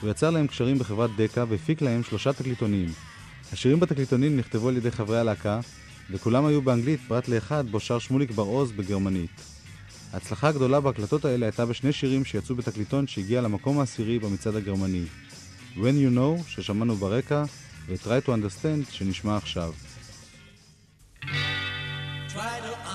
הוא 0.00 0.10
יצר 0.10 0.30
להם 0.30 0.46
קשרים 0.46 0.78
בחברת 0.78 1.10
דקה 1.16 1.44
והפיק 1.48 1.82
להם 1.82 2.02
שלושה 2.02 2.32
תקליטונים. 2.32 2.88
השירים 3.52 3.80
בתקליטונים 3.80 4.36
נכתבו 4.36 4.68
על 4.68 4.76
ידי 4.76 4.90
חברי 4.90 5.18
הלהקה, 5.18 5.60
וכולם 6.10 6.46
היו 6.46 6.62
באנגלית 6.62 7.00
פרט 7.08 7.28
לאחד 7.28 7.70
בו 7.70 7.80
שר 7.80 7.98
שמוליק 7.98 8.30
בר-עוז 8.30 8.72
בגרמנית. 8.72 9.30
ההצלחה 10.12 10.48
הגדולה 10.48 10.80
בהקלטות 10.80 11.24
האלה 11.24 11.46
הייתה 11.46 11.66
בשני 11.66 11.92
שירים 11.92 12.24
שיצאו 12.24 12.54
בתקליטון 12.54 13.06
שהגיע 13.06 13.40
למקום 13.40 13.80
העשירי 13.80 14.18
במצעד 14.18 14.56
הגרמני. 14.56 15.04
When 15.76 15.78
You 15.78 16.16
Know, 16.16 16.48
ששמענו 16.48 16.96
ברקע, 16.96 17.44
ו-Try 17.88 18.26
to 18.26 18.28
Understand, 18.28 18.90
שנשמע 18.92 19.36
עכשיו. 19.36 19.72
Try 22.28 22.36
to 22.36 22.87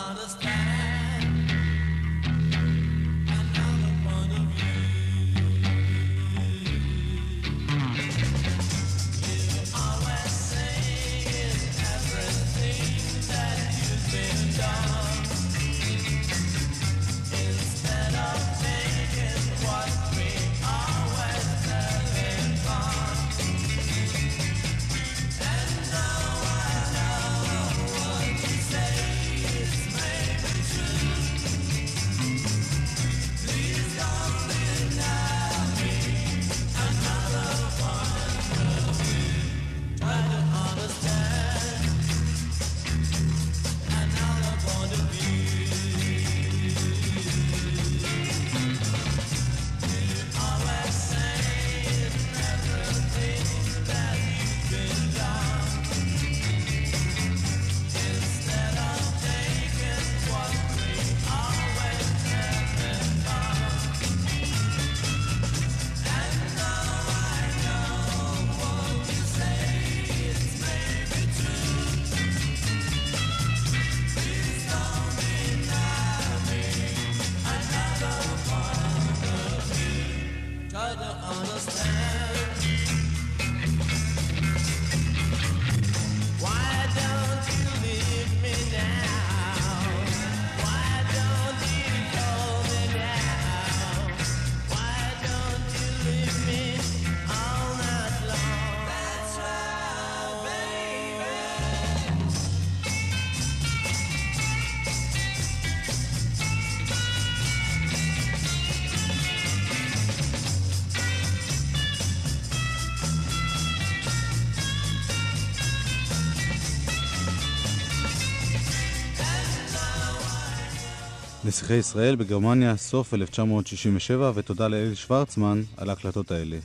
נסיכי 121.53 121.73
ישראל 121.73 122.15
בגרמניה, 122.15 122.77
סוף 122.77 123.13
1967, 123.13 124.31
ותודה 124.35 124.67
לאלי 124.67 124.95
שוורצמן 124.95 125.61
על 125.77 125.89
ההקלטות 125.89 126.31
האלה. 126.31 126.57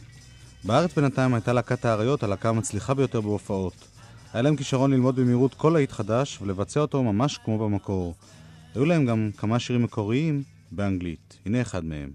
בארץ 0.65 0.95
בינתיים 0.95 1.35
הייתה 1.35 1.53
להקת 1.53 1.85
האריות 1.85 2.23
הלהקה 2.23 2.49
המצליחה 2.49 2.95
ביותר 2.95 3.21
בהופעות. 3.21 3.89
היה 4.33 4.43
להם 4.43 4.57
כישרון 4.57 4.91
ללמוד 4.91 5.17
במהירות 5.17 5.55
כל 5.55 5.71
להיט 5.71 5.93
חדש 5.93 6.39
ולבצע 6.43 6.81
אותו 6.81 7.03
ממש 7.03 7.39
כמו 7.45 7.59
במקור. 7.59 8.15
היו 8.75 8.85
להם 8.85 9.07
גם 9.07 9.31
כמה 9.37 9.59
שירים 9.59 9.83
מקוריים 9.83 10.43
באנגלית. 10.73 11.39
הנה 11.47 11.63
אחד 11.63 11.85
מהם. 11.85 12.11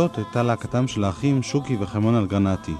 האריות 0.00 0.18
הייתה 0.18 0.42
להקתם 0.42 0.88
של 0.88 1.04
האחים 1.04 1.42
שוקי 1.42 1.76
וחמון 1.80 2.14
אלגרנטי. 2.14 2.74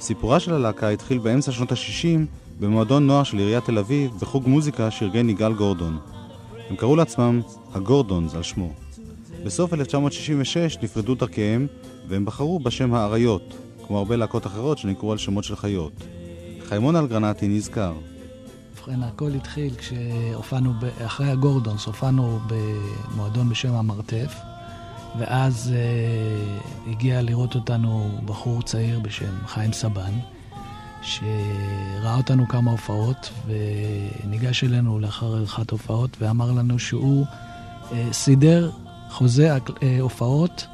סיפורה 0.00 0.40
של 0.40 0.54
הלהקה 0.54 0.88
התחיל 0.88 1.18
באמצע 1.18 1.52
שנות 1.52 1.72
ה-60 1.72 2.18
במועדון 2.60 3.06
נוער 3.06 3.22
של 3.22 3.38
עיריית 3.38 3.64
תל 3.64 3.78
אביב 3.78 4.10
בחוג 4.20 4.48
מוזיקה 4.48 4.90
שארגן 4.90 5.28
יגאל 5.28 5.54
גורדון. 5.54 5.98
הם 6.70 6.76
קראו 6.76 6.96
לעצמם 6.96 7.40
הגורדונס 7.74 8.34
על 8.34 8.42
שמו. 8.42 8.72
בסוף 9.44 9.74
1966 9.74 10.78
נפרדו 10.82 11.14
דרכיהם 11.14 11.66
והם 12.08 12.24
בחרו 12.24 12.58
בשם 12.58 12.94
האריות, 12.94 13.54
כמו 13.86 13.98
הרבה 13.98 14.16
להקות 14.16 14.46
אחרות 14.46 14.78
שנקראו 14.78 15.12
על 15.12 15.18
שמות 15.18 15.44
של 15.44 15.56
חיות. 15.56 15.92
חיימון 16.68 16.96
אלגרנטי 16.96 17.48
נזכר. 17.48 17.94
ובכן, 18.72 19.02
הכל 19.02 19.30
התחיל 19.30 19.74
כשהופענו, 19.74 20.72
אחרי 21.06 21.30
הגורדונס, 21.30 21.86
הופענו 21.86 22.38
במועדון 22.48 23.48
בשם 23.48 23.74
המרתף, 23.74 24.34
ואז 25.18 25.74
אה, 25.76 26.90
הגיע 26.90 27.22
לראות 27.22 27.54
אותנו 27.54 28.18
בחור 28.24 28.62
צעיר 28.62 29.00
בשם 29.00 29.46
חיים 29.46 29.72
סבן, 29.72 30.12
שראה 31.02 32.16
אותנו 32.16 32.48
כמה 32.48 32.70
הופעות, 32.70 33.30
וניגש 33.46 34.64
אלינו 34.64 34.98
לאחר 34.98 35.26
עריכת 35.26 35.70
הופעות, 35.70 36.16
ואמר 36.20 36.52
לנו 36.52 36.78
שהוא 36.78 37.26
אה, 37.92 38.08
סידר 38.12 38.70
חוזה 39.10 39.56
אה, 39.82 39.98
הופעות 40.00 40.66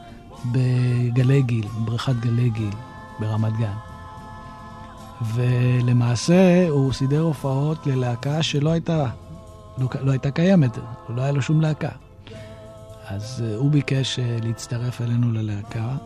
בגלי 0.52 1.42
גיל, 1.42 1.66
בבריכת 1.66 2.14
גלי 2.20 2.50
גיל, 2.50 2.74
ברמת 3.20 3.52
גן. 3.52 3.74
ולמעשה 5.34 6.68
הוא 6.68 6.92
סידר 6.92 7.20
הופעות 7.20 7.86
ללהקה 7.86 8.42
שלא 8.42 8.70
הייתה, 8.70 9.06
לא, 9.78 9.88
לא 10.00 10.10
הייתה 10.10 10.30
קיימת, 10.30 10.78
לא 11.08 11.22
היה 11.22 11.32
לו 11.32 11.42
שום 11.42 11.60
להקה. 11.60 12.03
אז 13.06 13.44
uh, 13.46 13.56
הוא 13.56 13.70
ביקש 13.70 14.18
uh, 14.18 14.44
להצטרף 14.44 15.00
אלינו 15.00 15.32
ללהקה, 15.32 15.96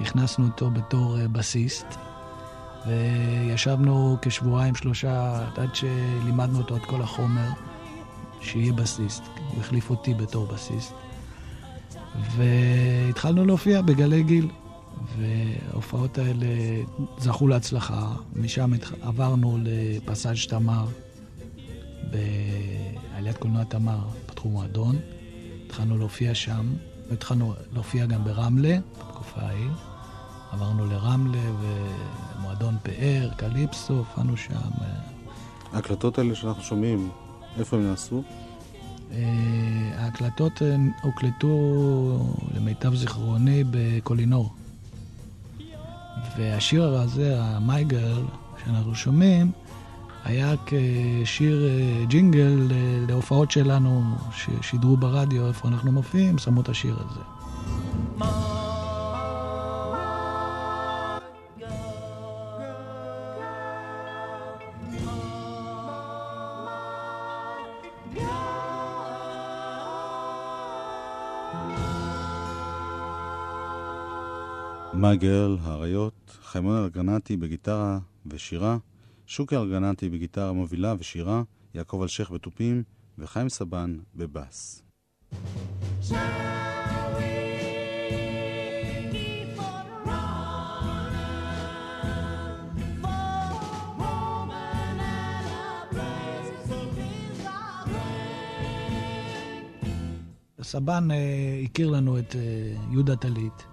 הכנסנו 0.00 0.46
אותו 0.46 0.70
בתור 0.70 1.16
uh, 1.16 1.28
בסיסט, 1.28 1.86
וישבנו 2.86 4.16
כשבועיים, 4.22 4.74
שלושה, 4.74 5.46
עד 5.56 5.74
שלימדנו 5.74 6.58
אותו 6.58 6.76
את 6.76 6.84
כל 6.84 7.02
החומר, 7.02 7.48
שיהיה 8.40 8.72
בסיסט. 8.72 9.22
הוא 9.48 9.60
החליף 9.60 9.90
אותי 9.90 10.14
בתור 10.14 10.46
בסיסט. 10.46 10.92
והתחלנו 12.36 13.44
להופיע 13.44 13.82
בגלי 13.82 14.22
גיל. 14.22 14.48
וההופעות 15.16 16.18
האלה 16.18 16.46
זכו 17.18 17.48
להצלחה. 17.48 18.12
משם 18.36 18.70
עברנו 19.02 19.58
לפסאז' 19.62 20.46
תמר, 20.48 20.86
בעליית 22.10 23.36
קולנוע 23.36 23.64
תמר, 23.64 23.98
פתחו 24.26 24.48
מועדון. 24.48 24.96
התחלנו 25.66 25.98
להופיע 25.98 26.34
שם, 26.34 26.66
והתחלנו 27.10 27.54
להופיע 27.72 28.06
גם 28.06 28.24
ברמלה, 28.24 28.78
בתקופה 28.98 29.40
ההיא. 29.40 29.70
עברנו 30.52 30.86
לרמלה 30.86 31.38
ומועדון 32.38 32.76
פאר, 32.82 33.30
קליפסו, 33.36 33.94
הופענו 33.94 34.36
שם. 34.36 34.54
ההקלטות 35.72 36.18
האלה 36.18 36.34
שאנחנו 36.34 36.62
שומעים, 36.62 37.10
איפה 37.58 37.76
הם 37.76 37.82
נעשו? 37.82 38.22
אה, 39.12 39.18
ההקלטות 39.96 40.62
אה, 40.62 40.76
הוקלטו, 41.02 41.56
למיטב 42.56 42.94
זיכרוני, 42.94 43.64
בקולינור. 43.70 44.52
והשיר 46.38 46.84
הזה, 46.84 47.40
Girl, 47.66 48.36
שאנחנו 48.64 48.94
שומעים, 48.94 49.52
היה 50.26 50.54
כשיר 50.66 51.64
אה, 51.64 52.04
ג'ינגל 52.04 52.68
אה, 52.72 53.04
להופעות 53.08 53.50
שלנו 53.50 54.02
ששידרו 54.32 54.96
ברדיו, 54.96 55.48
איפה 55.48 55.68
אנחנו 55.68 55.92
מופיעים, 55.92 56.38
שמו 56.38 56.60
את 56.60 56.68
השיר 56.68 56.96
הזה. 56.98 57.20
My 74.94 75.22
Girl, 75.22 75.68
האריות, 75.68 76.38
חיימון 76.42 76.76
אלגרנטי 76.76 77.36
בגיטרה 77.36 77.98
ושירה, 78.26 78.76
שוקי 79.26 79.56
אלגרנטי 79.56 80.08
בגיטרה 80.08 80.52
מובילה 80.52 80.94
ושירה, 80.98 81.42
יעקב 81.74 82.02
אלשיך 82.02 82.30
בתופים 82.30 82.82
וחיים 83.18 83.48
סבן 83.48 83.98
בבאס. 84.14 84.82
סבן 100.62 101.10
אה, 101.10 101.60
הכיר 101.64 101.90
לנו 101.90 102.18
את 102.18 102.36
אה, 102.36 102.40
יהודה 102.92 103.16
טלית, 103.16 103.66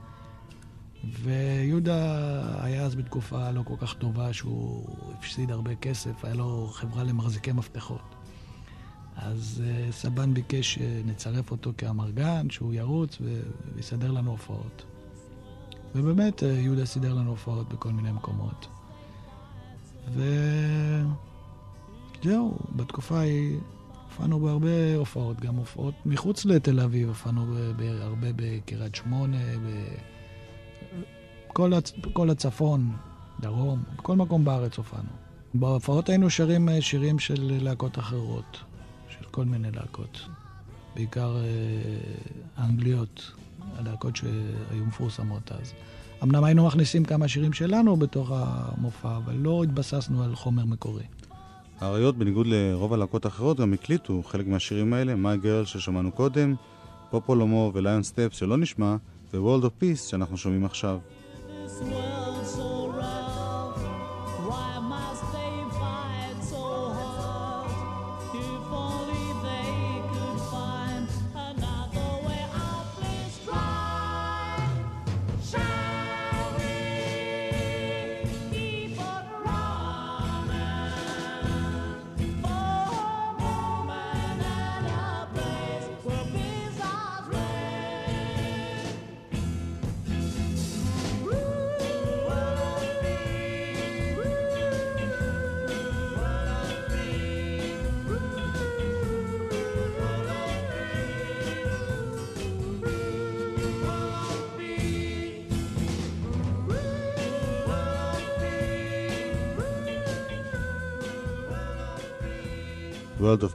ויהודה 1.11 2.63
היה 2.63 2.83
אז 2.85 2.95
בתקופה 2.95 3.51
לא 3.51 3.61
כל 3.61 3.73
כך 3.79 3.93
טובה, 3.93 4.33
שהוא 4.33 4.87
הפסיד 5.17 5.51
הרבה 5.51 5.75
כסף, 5.75 6.25
היה 6.25 6.33
לו 6.33 6.69
חברה 6.73 7.03
למחזיקי 7.03 7.51
מפתחות. 7.51 8.15
אז 9.15 9.63
אה, 9.65 9.91
סבן 9.91 10.33
ביקש 10.33 10.73
שנצרף 10.73 11.51
אותו 11.51 11.71
כאמרגן, 11.77 12.49
שהוא 12.49 12.73
ירוץ 12.73 13.17
ויסדר 13.75 14.11
לנו 14.11 14.31
הופעות. 14.31 14.83
ובאמת, 15.95 16.43
אה, 16.43 16.47
יהודה 16.47 16.85
סידר 16.85 17.13
לנו 17.13 17.29
הופעות 17.29 17.73
בכל 17.73 17.89
מיני 17.91 18.11
מקומות. 18.11 18.67
וזהו, 22.21 22.57
בתקופה 22.75 23.17
ההיא 23.17 23.57
הופענו 24.09 24.39
בהרבה 24.39 24.95
הופעות, 24.95 25.39
גם 25.39 25.55
הופעות 25.55 25.93
מחוץ 26.05 26.45
לתל 26.45 26.79
אביב, 26.79 27.07
הופענו 27.07 27.45
ב- 27.45 27.71
ב- 27.77 28.01
הרבה 28.01 28.27
בקריית 28.35 28.95
שמונה, 28.95 29.37
בכל 31.53 31.73
הצ... 31.73 31.93
כל 32.13 32.29
הצפון, 32.29 32.91
דרום, 33.39 33.83
בכל 33.97 34.15
מקום 34.15 34.45
בארץ 34.45 34.77
הופענו. 34.77 35.09
בהופעות 35.53 36.09
היינו 36.09 36.29
שרים 36.29 36.69
אה, 36.69 36.81
שירים 36.81 37.19
של 37.19 37.57
להקות 37.61 37.99
אחרות, 37.99 38.57
של 39.09 39.25
כל 39.31 39.45
מיני 39.45 39.71
להקות. 39.71 40.21
בעיקר 40.95 41.35
אה, 41.37 41.41
האנגליות, 42.57 43.31
הלהקות 43.77 44.15
שהיו 44.15 44.85
מפורסמות 44.87 45.51
אז. 45.51 45.73
אמנם 46.23 46.43
היינו 46.43 46.65
מכניסים 46.67 47.05
כמה 47.05 47.27
שירים 47.27 47.53
שלנו 47.53 47.95
בתוך 47.95 48.31
המופע, 48.33 49.17
אבל 49.17 49.33
לא 49.33 49.63
התבססנו 49.63 50.23
על 50.23 50.35
חומר 50.35 50.65
מקורי. 50.65 51.03
האריות, 51.79 52.17
בניגוד 52.17 52.47
לרוב 52.47 52.93
הלהקות 52.93 53.25
האחרות, 53.25 53.59
גם 53.59 53.73
הקליטו 53.73 54.23
חלק 54.23 54.47
מהשירים 54.47 54.93
האלה, 54.93 55.13
My 55.13 55.45
Girl 55.45 55.65
ששמענו 55.65 56.11
קודם, 56.11 56.55
פופולומו 57.09 57.71
וליון 57.73 58.03
סטפס 58.03 58.37
שלא 58.37 58.57
נשמע, 58.57 58.95
ו-World 59.33 59.63
of 59.63 59.83
Peace 59.83 60.09
שאנחנו 60.09 60.37
שומעים 60.37 60.65
עכשיו. 60.65 60.99
swell. 61.73 62.32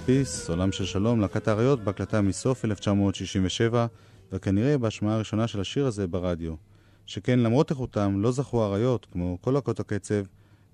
Peace, 0.09 0.50
עולם 0.50 0.72
של 0.72 0.84
שלום, 0.84 1.20
להקת 1.20 1.48
האריות, 1.48 1.84
בהקלטה 1.84 2.20
מסוף 2.20 2.64
1967, 2.64 3.86
וכנראה 4.32 4.78
בהשמעה 4.78 5.14
הראשונה 5.14 5.48
של 5.48 5.61
השיר 5.61 5.86
הזה 5.86 6.06
ברדיו. 6.06 6.54
שכן 7.06 7.38
למרות 7.38 7.70
איכותם, 7.70 8.20
לא 8.20 8.32
זכו 8.32 8.64
האריות, 8.64 9.06
כמו 9.12 9.38
כל 9.40 9.50
להקות 9.50 9.80
הקצב, 9.80 10.24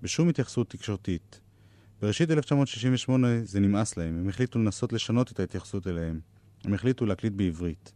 בשום 0.01 0.29
התייחסות 0.29 0.69
תקשורתית. 0.69 1.39
בראשית 2.01 2.31
1968 2.31 3.27
זה 3.43 3.59
נמאס 3.59 3.97
להם, 3.97 4.19
הם 4.19 4.29
החליטו 4.29 4.59
לנסות 4.59 4.93
לשנות 4.93 5.31
את 5.31 5.39
ההתייחסות 5.39 5.87
אליהם. 5.87 6.19
הם 6.63 6.73
החליטו 6.73 7.05
להקליט 7.05 7.33
בעברית. 7.33 7.91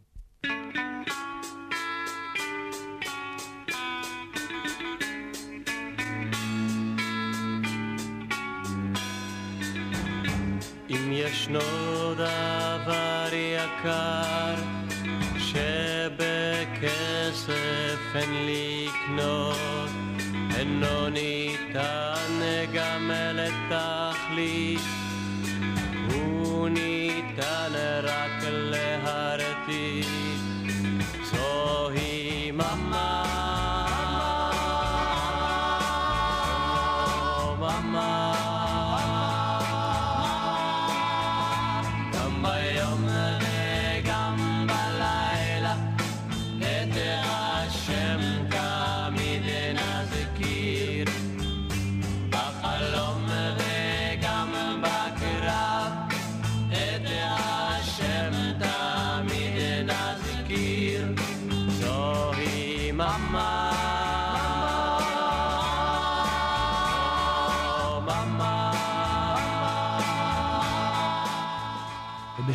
גם 23.10 23.16
לתכלית, 23.36 24.99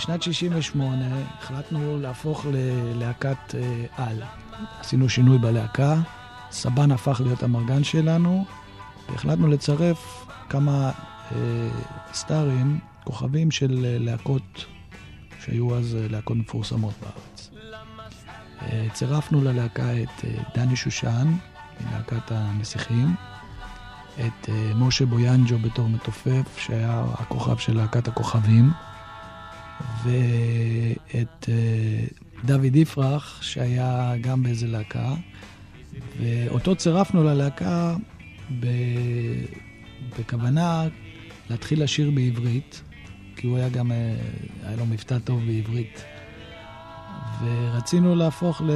ובשנת 0.04 0.22
68 0.22 1.04
החלטנו 1.38 1.98
להפוך 2.00 2.46
ללהקת 2.52 3.54
אה, 3.54 3.84
על. 3.96 4.22
עשינו 4.80 5.08
שינוי 5.08 5.38
בלהקה, 5.38 5.96
סבן 6.50 6.90
הפך 6.90 7.20
להיות 7.24 7.42
המרגן 7.42 7.84
שלנו, 7.84 8.44
והחלטנו 9.08 9.46
לצרף 9.46 10.26
כמה 10.48 10.90
אה, 11.32 11.36
סטארים, 12.12 12.78
כוכבים 13.04 13.50
של 13.50 13.84
אה, 13.84 13.96
להקות 13.98 14.64
שהיו 15.44 15.76
אז 15.76 15.96
אה, 16.00 16.08
להקות 16.10 16.36
מפורסמות 16.36 16.94
בארץ. 17.00 17.50
אה, 18.62 18.86
צירפנו 18.92 19.44
ללהקה 19.44 20.02
את 20.02 20.24
אה, 20.24 20.42
דני 20.54 20.76
שושן, 20.76 21.34
מלהקת 21.80 22.30
הנסיכים, 22.30 23.14
את 24.14 24.48
אה, 24.48 24.72
משה 24.74 25.06
בויאנג'ו 25.06 25.58
בתור 25.58 25.88
מתופף, 25.88 26.58
שהיה 26.58 27.04
הכוכב 27.18 27.56
של 27.56 27.76
להקת 27.76 28.08
הכוכבים. 28.08 28.70
ואת 30.04 31.48
אה, 31.48 32.04
דוד 32.44 32.76
יפרח, 32.76 33.42
שהיה 33.42 34.14
גם 34.20 34.42
באיזה 34.42 34.66
להקה, 34.66 35.14
ואותו 36.20 36.76
צירפנו 36.76 37.24
ללהקה 37.24 37.96
ב... 38.60 38.66
בכוונה 40.18 40.84
להתחיל 41.50 41.82
לשיר 41.82 42.10
בעברית, 42.10 42.82
כי 43.36 43.46
הוא 43.46 43.56
היה 43.56 43.68
גם, 43.68 43.92
אה, 43.92 44.16
היה 44.62 44.76
לו 44.76 44.86
מבטא 44.86 45.18
טוב 45.18 45.44
בעברית. 45.46 46.04
ורצינו 47.42 48.14
להפוך, 48.14 48.62
ל... 48.66 48.70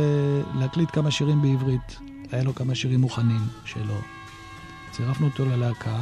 להקליט 0.59 0.88
כמה 0.92 1.11
שירים 1.11 1.42
בעברית. 1.42 1.99
היה 2.32 2.42
לו 2.42 2.55
כמה 2.55 2.74
שירים 2.74 3.01
מוכנים 3.01 3.40
שלו. 3.64 4.01
צירפנו 4.90 5.26
אותו 5.26 5.44
ללהקה, 5.44 6.01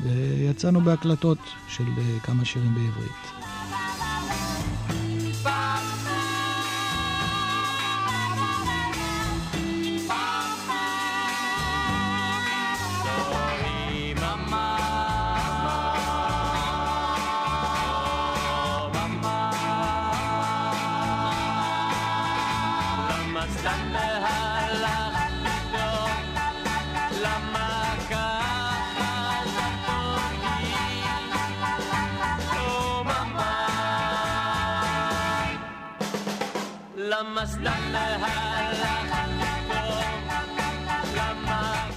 ויצאנו 0.00 0.80
בהקלטות 0.80 1.38
של 1.68 1.84
אה, 1.98 2.20
כמה 2.22 2.44
שירים 2.44 2.74
בעברית. 2.74 3.47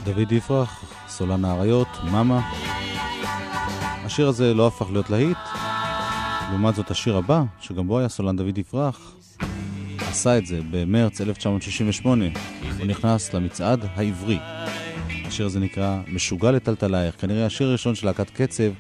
דוד 0.04 0.32
יפרח, 0.32 0.84
סולן 1.08 1.46
האריות, 1.46 1.88
מאמה. 2.12 2.52
השיר 4.06 4.28
הזה 4.28 4.54
לא 4.54 4.68
הפך 4.68 4.86
להיות 4.92 5.10
להיט. 5.10 5.38
לעומת 6.50 6.76
זאת, 6.76 6.92
השיר 6.92 7.18
הבא, 7.18 7.44
שגם 7.60 7.88
בו 7.88 8.00
היה 8.00 8.10
סולן 8.10 8.36
דוד 8.36 8.58
יפרח, 8.58 9.16
עשה 10.00 10.38
את 10.38 10.46
זה 10.46 10.60
במרץ 10.72 11.22
1968. 11.22 12.26
הוא 12.78 12.86
נכנס 12.86 13.34
למצעד 13.34 13.86
העברי. 13.96 14.40
השיר 15.26 15.46
הזה 15.46 15.60
נקרא 15.60 16.00
משוגע 16.08 16.52
לטלטלייך, 16.52 17.22
כנראה 17.22 17.46
השיר 17.46 17.68
הראשון 17.68 17.96
של 17.96 18.08
להקת 18.08 18.30
קצב, 18.30 18.72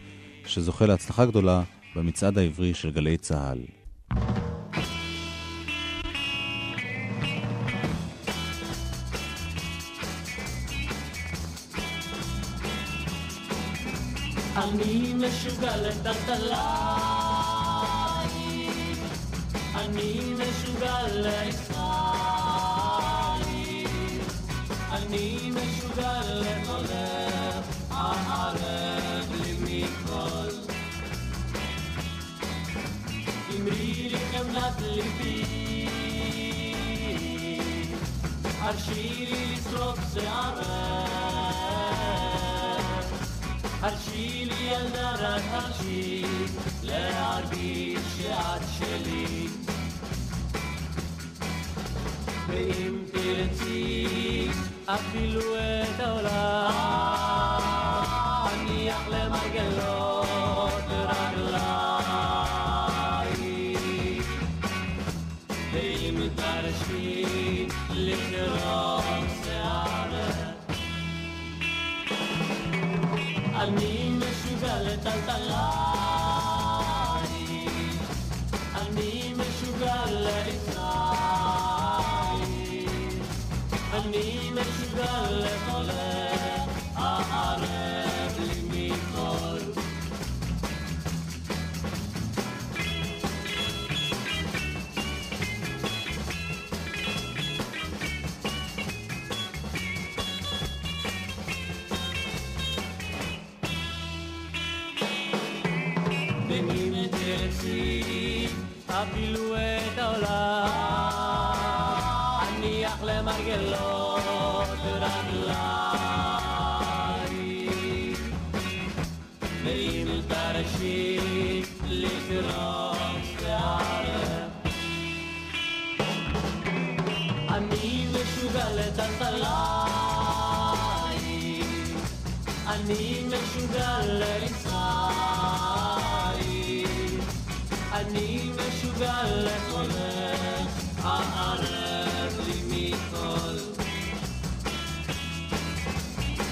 שזוכה 0.45 0.85
להצלחה 0.85 1.25
גדולה 1.25 1.63
במצעד 1.95 2.37
העברי 2.37 2.73
של 2.73 2.91
גלי 2.91 3.17
צה"ל. 3.17 3.80
אני 14.73 15.13
משוגע 15.13 15.77
לטלטליים, 15.77 16.61
אני 19.75 20.33
משוגע 20.33 20.97
לישראל, 21.07 21.71
אני 24.91 25.51
משוגע 25.51 26.21
לחולך, 26.25 27.65
הערב 27.89 29.31
לי 29.41 29.53
מכל. 29.61 30.49
אמרי 33.55 34.09
לי 34.09 34.17
חמלת 34.31 34.81
ליבי, 34.81 35.87
הרשי 38.59 39.25
לי 39.29 39.55
לשרוף 39.55 39.99
שערך. 40.13 41.30
הרשי 43.81 44.45
לי 44.45 44.63
ילדה 44.63 45.11
רק 45.19 45.41
הרשי 45.51 46.25
להרגיש 46.83 47.99
שאת 48.17 48.61
שלי. 48.77 49.47
ואם 52.47 52.97
תרצי 53.11 54.47
אפילו 54.85 55.55
את 55.55 55.99
העולם 55.99 56.71
אניח 58.53 59.07
למרגלות 59.07 59.90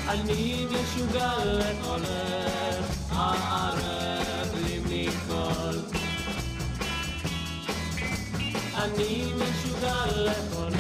אני 0.10 0.66
משוגע 0.66 1.32
לחולך 1.46 3.10
הערב 3.10 4.56
לי 4.66 4.80
מכל. 4.80 5.78
אני 8.76 9.32
משוגע 9.36 9.96
לחולך 10.16 10.80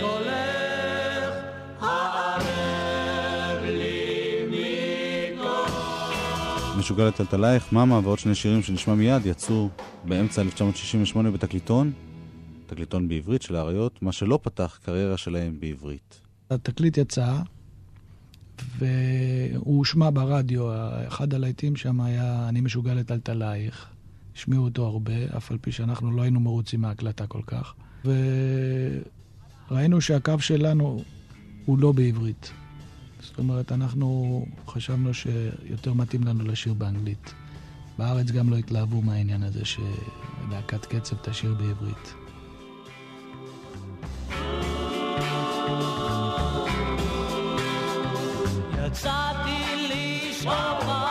קולך 0.00 1.34
הערב. 1.80 2.54
משוגע 6.78 7.06
לטלטלייך, 7.08 7.72
מאמה 7.72 8.00
ועוד 8.04 8.18
שני 8.18 8.34
שירים 8.34 8.62
שנשמע 8.62 8.94
מיד 8.94 9.26
יצאו 9.26 9.68
באמצע 10.04 10.42
1968 10.42 11.30
בתקליטון, 11.30 11.92
תקליטון 12.66 13.08
בעברית 13.08 13.42
של 13.42 13.56
האריות, 13.56 14.02
מה 14.02 14.12
שלא 14.12 14.38
פתח 14.42 14.78
קריירה 14.82 15.16
שלהם 15.16 15.60
בעברית. 15.60 16.20
התקליט 16.50 16.98
יצא, 16.98 17.32
והוא 18.78 19.78
הושמע 19.78 20.10
ברדיו, 20.10 20.68
אחד 21.08 21.34
הלהיטים 21.34 21.76
שם 21.76 22.00
היה 22.00 22.48
"אני 22.48 22.60
משוגע 22.60 22.94
לטלטלייך". 22.94 23.86
השמיעו 24.36 24.64
אותו 24.64 24.86
הרבה, 24.86 25.36
אף 25.36 25.50
על 25.50 25.58
פי 25.60 25.72
שאנחנו 25.72 26.10
לא 26.10 26.22
היינו 26.22 26.40
מרוצים 26.40 26.80
מההקלטה 26.80 27.26
כל 27.26 27.42
כך. 27.46 27.74
וראינו 29.70 30.00
שהקו 30.00 30.40
שלנו 30.40 31.02
הוא 31.64 31.78
לא 31.78 31.92
בעברית. 31.92 32.50
זאת 33.20 33.38
אומרת, 33.38 33.72
אנחנו 33.72 34.46
חשבנו 34.66 35.14
שיותר 35.14 35.92
מתאים 35.92 36.24
לנו 36.24 36.44
לשיר 36.44 36.74
באנגלית. 36.74 37.34
בארץ 37.98 38.30
גם 38.30 38.50
לא 38.50 38.56
התלהבו 38.56 39.02
מהעניין 39.02 39.42
הזה 39.42 39.62
שלהקת 39.64 40.86
קצב 40.86 41.16
תשיר 41.16 41.54
בעברית. 41.54 42.14
יצאתי 48.94 49.88
לשאוב 49.88 51.03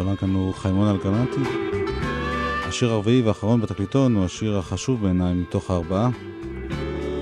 הסולן 0.00 0.16
כאן 0.16 0.34
הוא 0.34 0.54
חיימון 0.54 0.88
אלגנטי. 0.88 1.40
השיר 2.68 2.92
הרביעי 2.92 3.22
והאחרון 3.22 3.60
בתקליטון 3.60 4.16
הוא 4.16 4.24
השיר 4.24 4.58
החשוב 4.58 5.02
בעיניי 5.02 5.34
מתוך 5.34 5.70
הארבעה. 5.70 6.10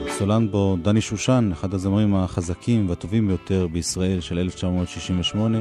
סולן 0.08 0.50
בו 0.50 0.76
דני 0.82 1.00
שושן, 1.00 1.50
אחד 1.52 1.74
הזמרים 1.74 2.14
החזקים 2.14 2.88
והטובים 2.88 3.28
ביותר 3.28 3.66
בישראל 3.72 4.20
של 4.20 4.38
1968. 4.38 5.58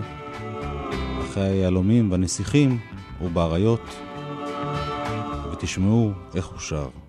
אחרי 1.22 1.44
היהלומים 1.44 2.12
והנסיכים 2.12 2.80
ובאריות. 3.22 3.96
ותשמעו 5.52 6.12
איך 6.36 6.46
הוא 6.46 6.60
שר. 6.60 7.07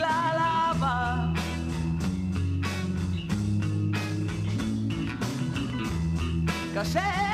שבגלל 0.00 0.38
אהבה. 0.40 1.14
קשה 6.74 7.29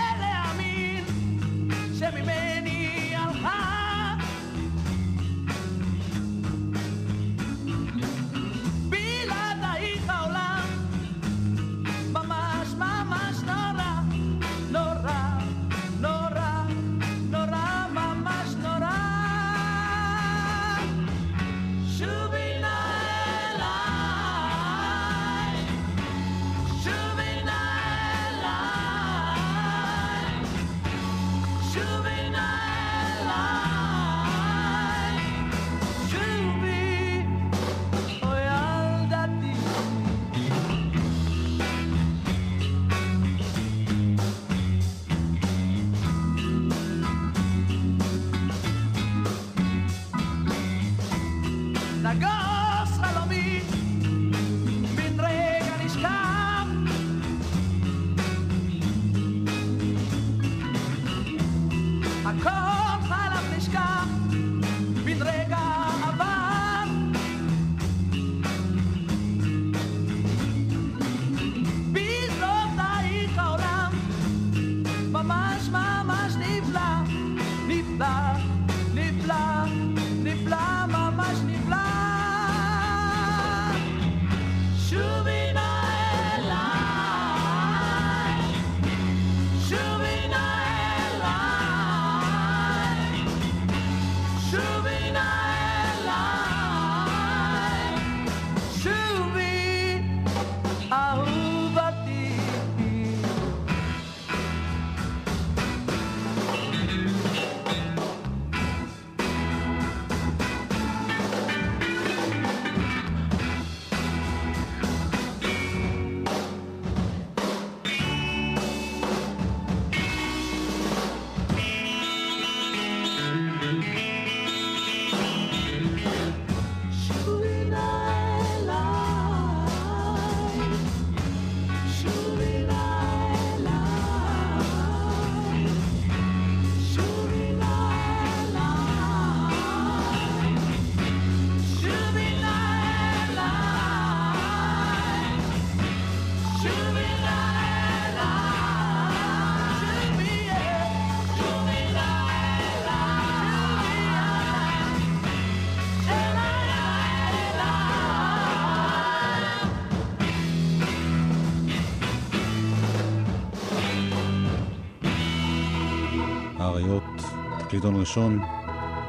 תקליטון 167.76 168.00
ראשון, 168.00 168.40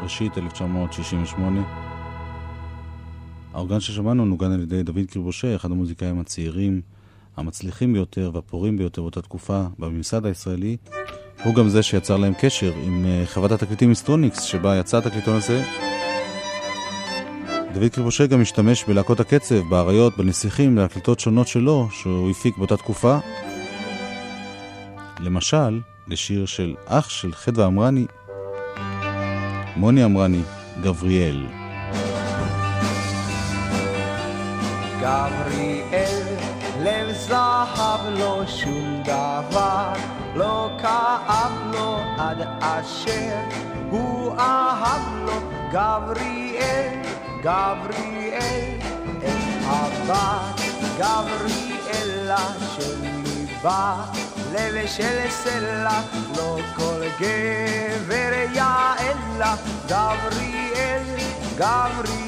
ראשית 0.01 0.37
1968. 0.37 1.61
האורגן 3.53 3.79
ששמענו 3.79 4.25
נוגן 4.25 4.51
על 4.51 4.61
ידי 4.61 4.83
דוד 4.83 5.05
קריבושה, 5.11 5.55
אחד 5.55 5.71
המוזיקאים 5.71 6.19
הצעירים, 6.19 6.81
המצליחים 7.37 7.93
ביותר 7.93 8.31
והפורים 8.33 8.77
ביותר 8.77 9.01
באותה 9.01 9.21
תקופה 9.21 9.63
בממסד 9.79 10.25
הישראלי. 10.25 10.77
הוא 11.43 11.55
גם 11.55 11.69
זה 11.69 11.83
שיצר 11.83 12.17
להם 12.17 12.33
קשר 12.41 12.73
עם 12.83 13.05
אה, 13.05 13.25
חברת 13.25 13.51
התקליטים 13.51 13.89
מיסטרוניקס, 13.89 14.41
שבה 14.41 14.77
יצא 14.77 14.97
התקליטון 14.97 15.35
הזה. 15.35 15.63
דוד 17.73 17.89
קריבושה 17.91 18.27
גם 18.27 18.41
השתמש 18.41 18.83
בלהקות 18.83 19.19
הקצב, 19.19 19.59
באריות, 19.69 20.17
בנסיכים, 20.17 20.77
להקלטות 20.77 21.19
שונות 21.19 21.47
שלו, 21.47 21.87
שהוא 21.91 22.29
הפיק 22.29 22.57
באותה 22.57 22.77
תקופה. 22.77 23.17
למשל, 25.19 25.79
לשיר 26.07 26.45
של 26.45 26.75
אח 26.85 27.09
של 27.09 27.33
חדווה 27.33 27.65
אמרני, 27.67 28.05
מוני 29.77 30.05
אמרני, 30.05 30.41
גבריאל. 30.81 31.45
גבריאל, 35.01 36.23
לב 36.79 37.11
זהב 37.11 37.99
לו 38.19 38.47
שום 38.47 39.03
דבר, 39.03 39.93
לא 40.35 40.69
כאב 40.81 41.51
לו 41.73 41.99
עד 42.17 42.47
אשר 42.59 43.39
הוא 43.89 44.35
אהב 44.39 45.01
לו, 45.25 45.39
גבריאל, 45.71 47.01
גבריאל, 47.43 48.77
את 49.17 49.63
הבת, 49.63 50.61
גבריאלה 50.97 52.47
של 52.75 53.01
ליבה, 53.01 54.03
לב 54.53 54.87
של 54.87 55.29
סלע, 55.29 56.01
לא 56.37 56.57
כל 56.75 57.01
גבר 57.19 58.45
יעלה, 58.53 59.55
גבריאל, 59.87 61.03
גבריאל. 61.55 62.27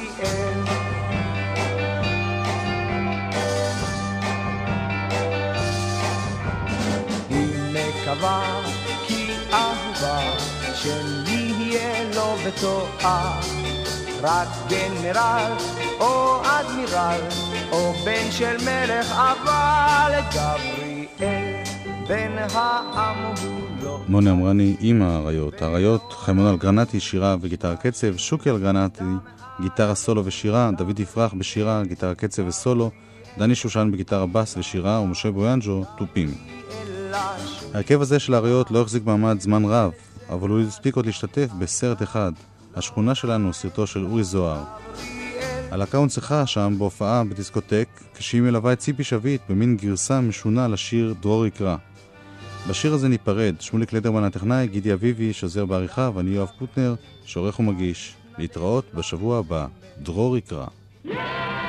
כי 9.08 9.32
אהובה 9.54 10.20
שנהיה 10.76 12.04
לו 12.16 12.36
בתואה 12.46 13.40
רק 14.22 14.48
גנרל 14.70 15.52
או 16.00 16.42
אדמירל 16.46 17.22
או 17.72 17.94
בן 18.06 18.32
של 18.32 18.58
מלך 18.58 19.12
אבל 19.12 20.14
גבריאל 20.34 21.49
בן 22.10 22.38
העם 22.38 23.26
הוא 23.26 23.60
לא 23.84 24.02
מוני 24.08 24.32
אמרני 24.32 24.76
עם 24.80 25.02
האריות. 25.02 25.62
האריות, 25.62 26.14
חיימון 26.14 26.48
אלגרנטי, 26.48 27.00
שירה 27.00 27.36
וגיטרה 27.42 27.76
קצב, 27.76 28.18
שוקי 28.18 28.50
אלגרנטי, 28.50 29.04
גיטרה 29.62 29.96
סולו 29.96 30.26
ושירה, 30.26 30.70
דוד 30.78 31.00
יפרח 31.00 31.34
בשירה, 31.34 31.84
גיטרה 31.88 32.16
קצב 32.16 32.48
וסולו, 32.48 32.92
דני 33.38 33.56
שושן 33.56 33.90
בגיטרה 33.94 34.26
בס 34.26 34.58
ושירה, 34.58 35.00
ומשה 35.00 35.32
בויאנג'ו, 35.32 35.84
תופים. 35.98 36.34
ההרכב 37.74 38.02
הזה 38.02 38.20
של 38.20 38.34
האריות 38.34 38.72
לא 38.72 38.82
החזיק 38.82 39.06
מעמד 39.06 39.42
זמן 39.42 39.66
רב, 39.66 39.92
אבל 40.30 40.50
הוא 40.50 40.62
הספיק 40.62 40.96
עוד 40.96 41.06
להשתתף 41.06 41.50
בסרט 41.60 42.04
אחד, 42.04 42.32
השכונה 42.76 43.16
שלנו, 43.16 43.54
סרטו 43.54 43.88
של 43.88 44.06
אורי 44.06 44.24
זוהר. 44.24 44.64
הלהקה 45.72 45.98
הונצחה 45.98 46.46
שם 46.46 46.76
בהופעה 46.78 47.24
בדיסקוטק, 47.24 47.88
כשהיא 48.14 48.42
מלווה 48.42 48.74
את 48.74 48.80
ציפי 48.80 49.04
שביט 49.04 49.42
במין 49.50 49.78
גרסה 49.78 50.22
משונה 50.22 50.68
לשיר 50.68 51.16
דרור 51.22 51.46
יקרא. 51.46 51.76
בשיר 52.68 52.94
הזה 52.94 53.08
ניפרד, 53.08 53.56
שמוליק 53.60 53.94
לדרמן 53.94 54.24
הטכנאי, 54.24 54.68
גידי 54.68 54.94
אביבי, 54.94 55.34
שזר 55.34 55.66
בעריכה, 55.66 56.10
ואני 56.16 56.30
יואב 56.30 56.50
קוטנר, 56.60 56.96
שעורך 57.26 57.60
ומגיש. 57.60 58.16
להתראות 58.38 58.86
בשבוע 58.94 59.40
הבא. 59.40 59.68
דרור 59.98 60.38
יקרא. 60.38 60.66
לאן 61.06 61.69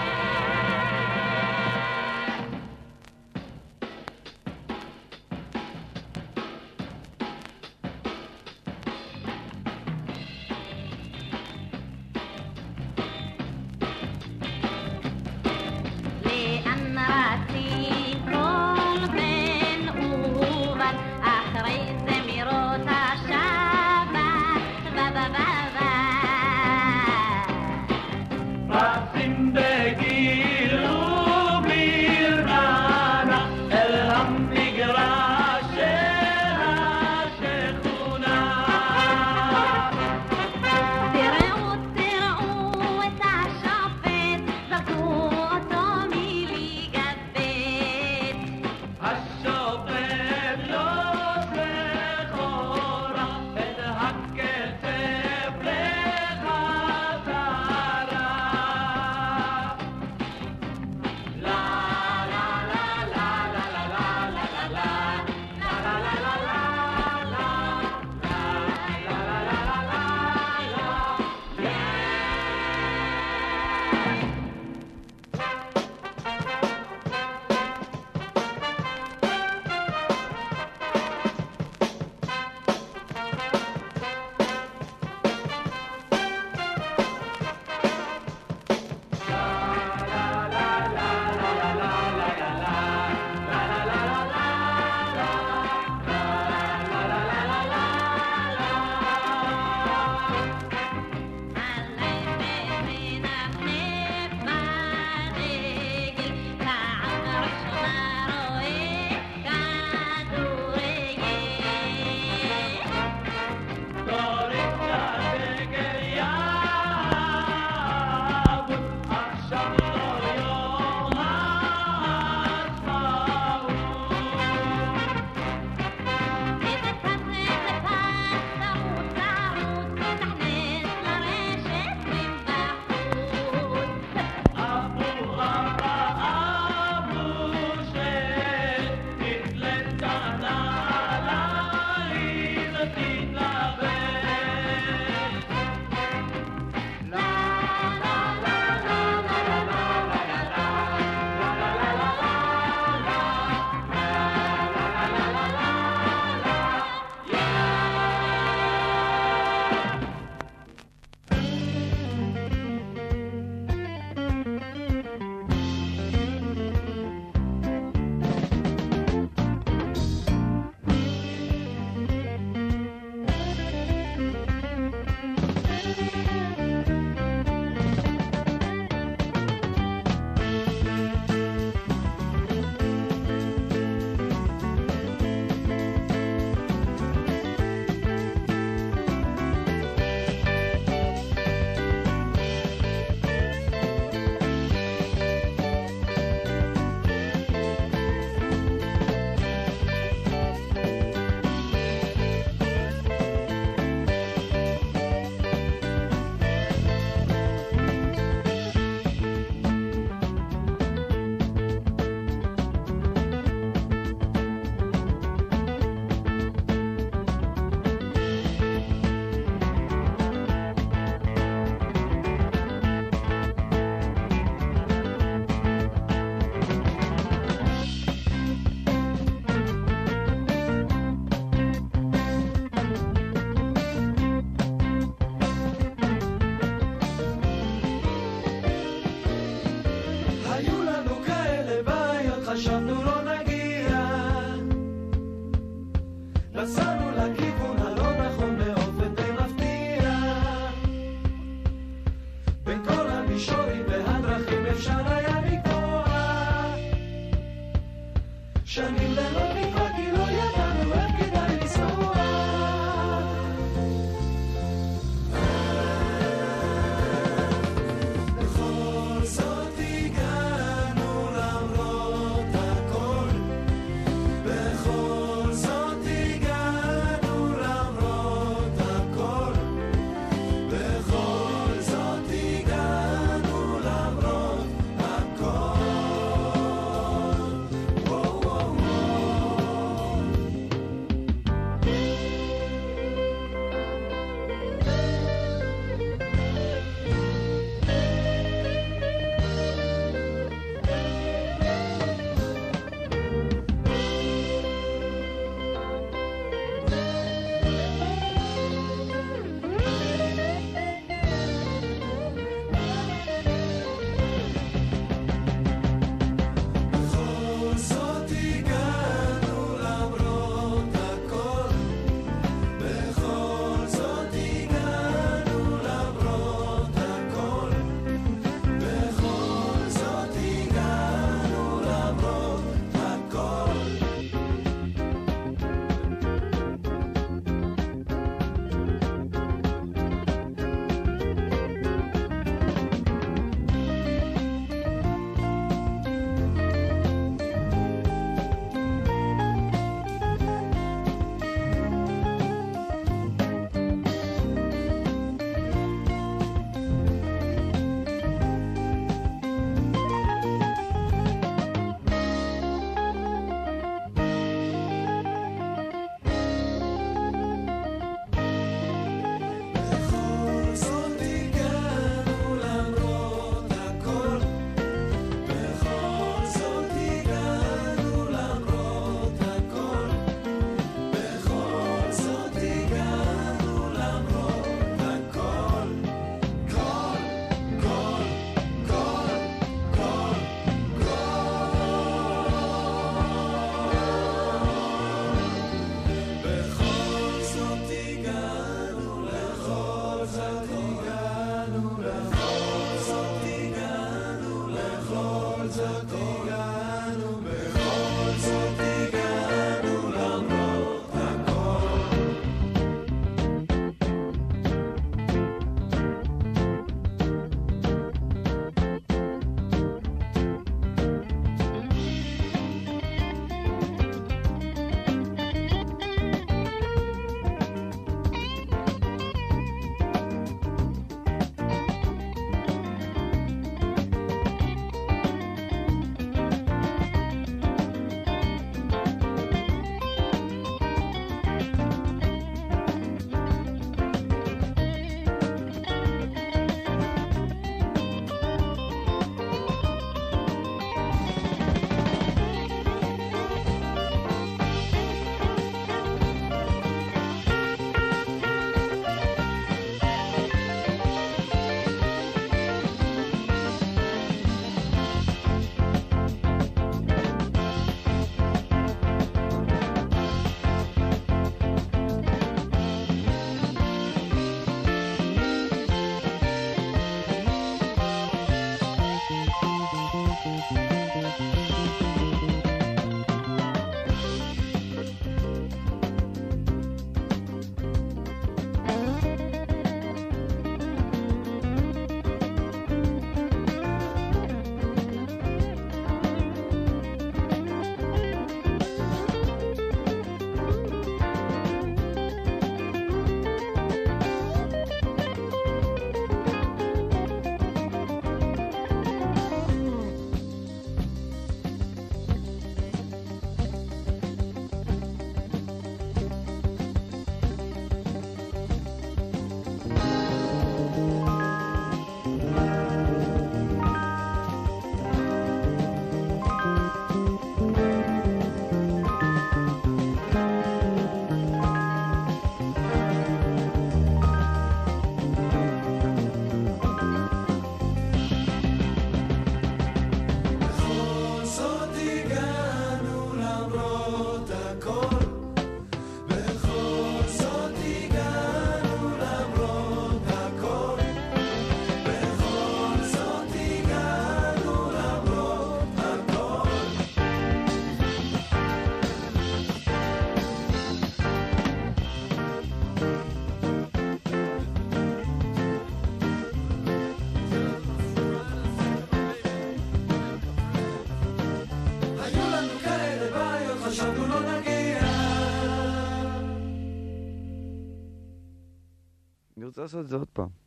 אני 579.80 579.84
רוצה 579.84 579.96
לעשות 579.96 580.04
את 580.04 580.10
זה 580.10 580.16
עוד 580.16 580.28
פעם. 580.32 580.59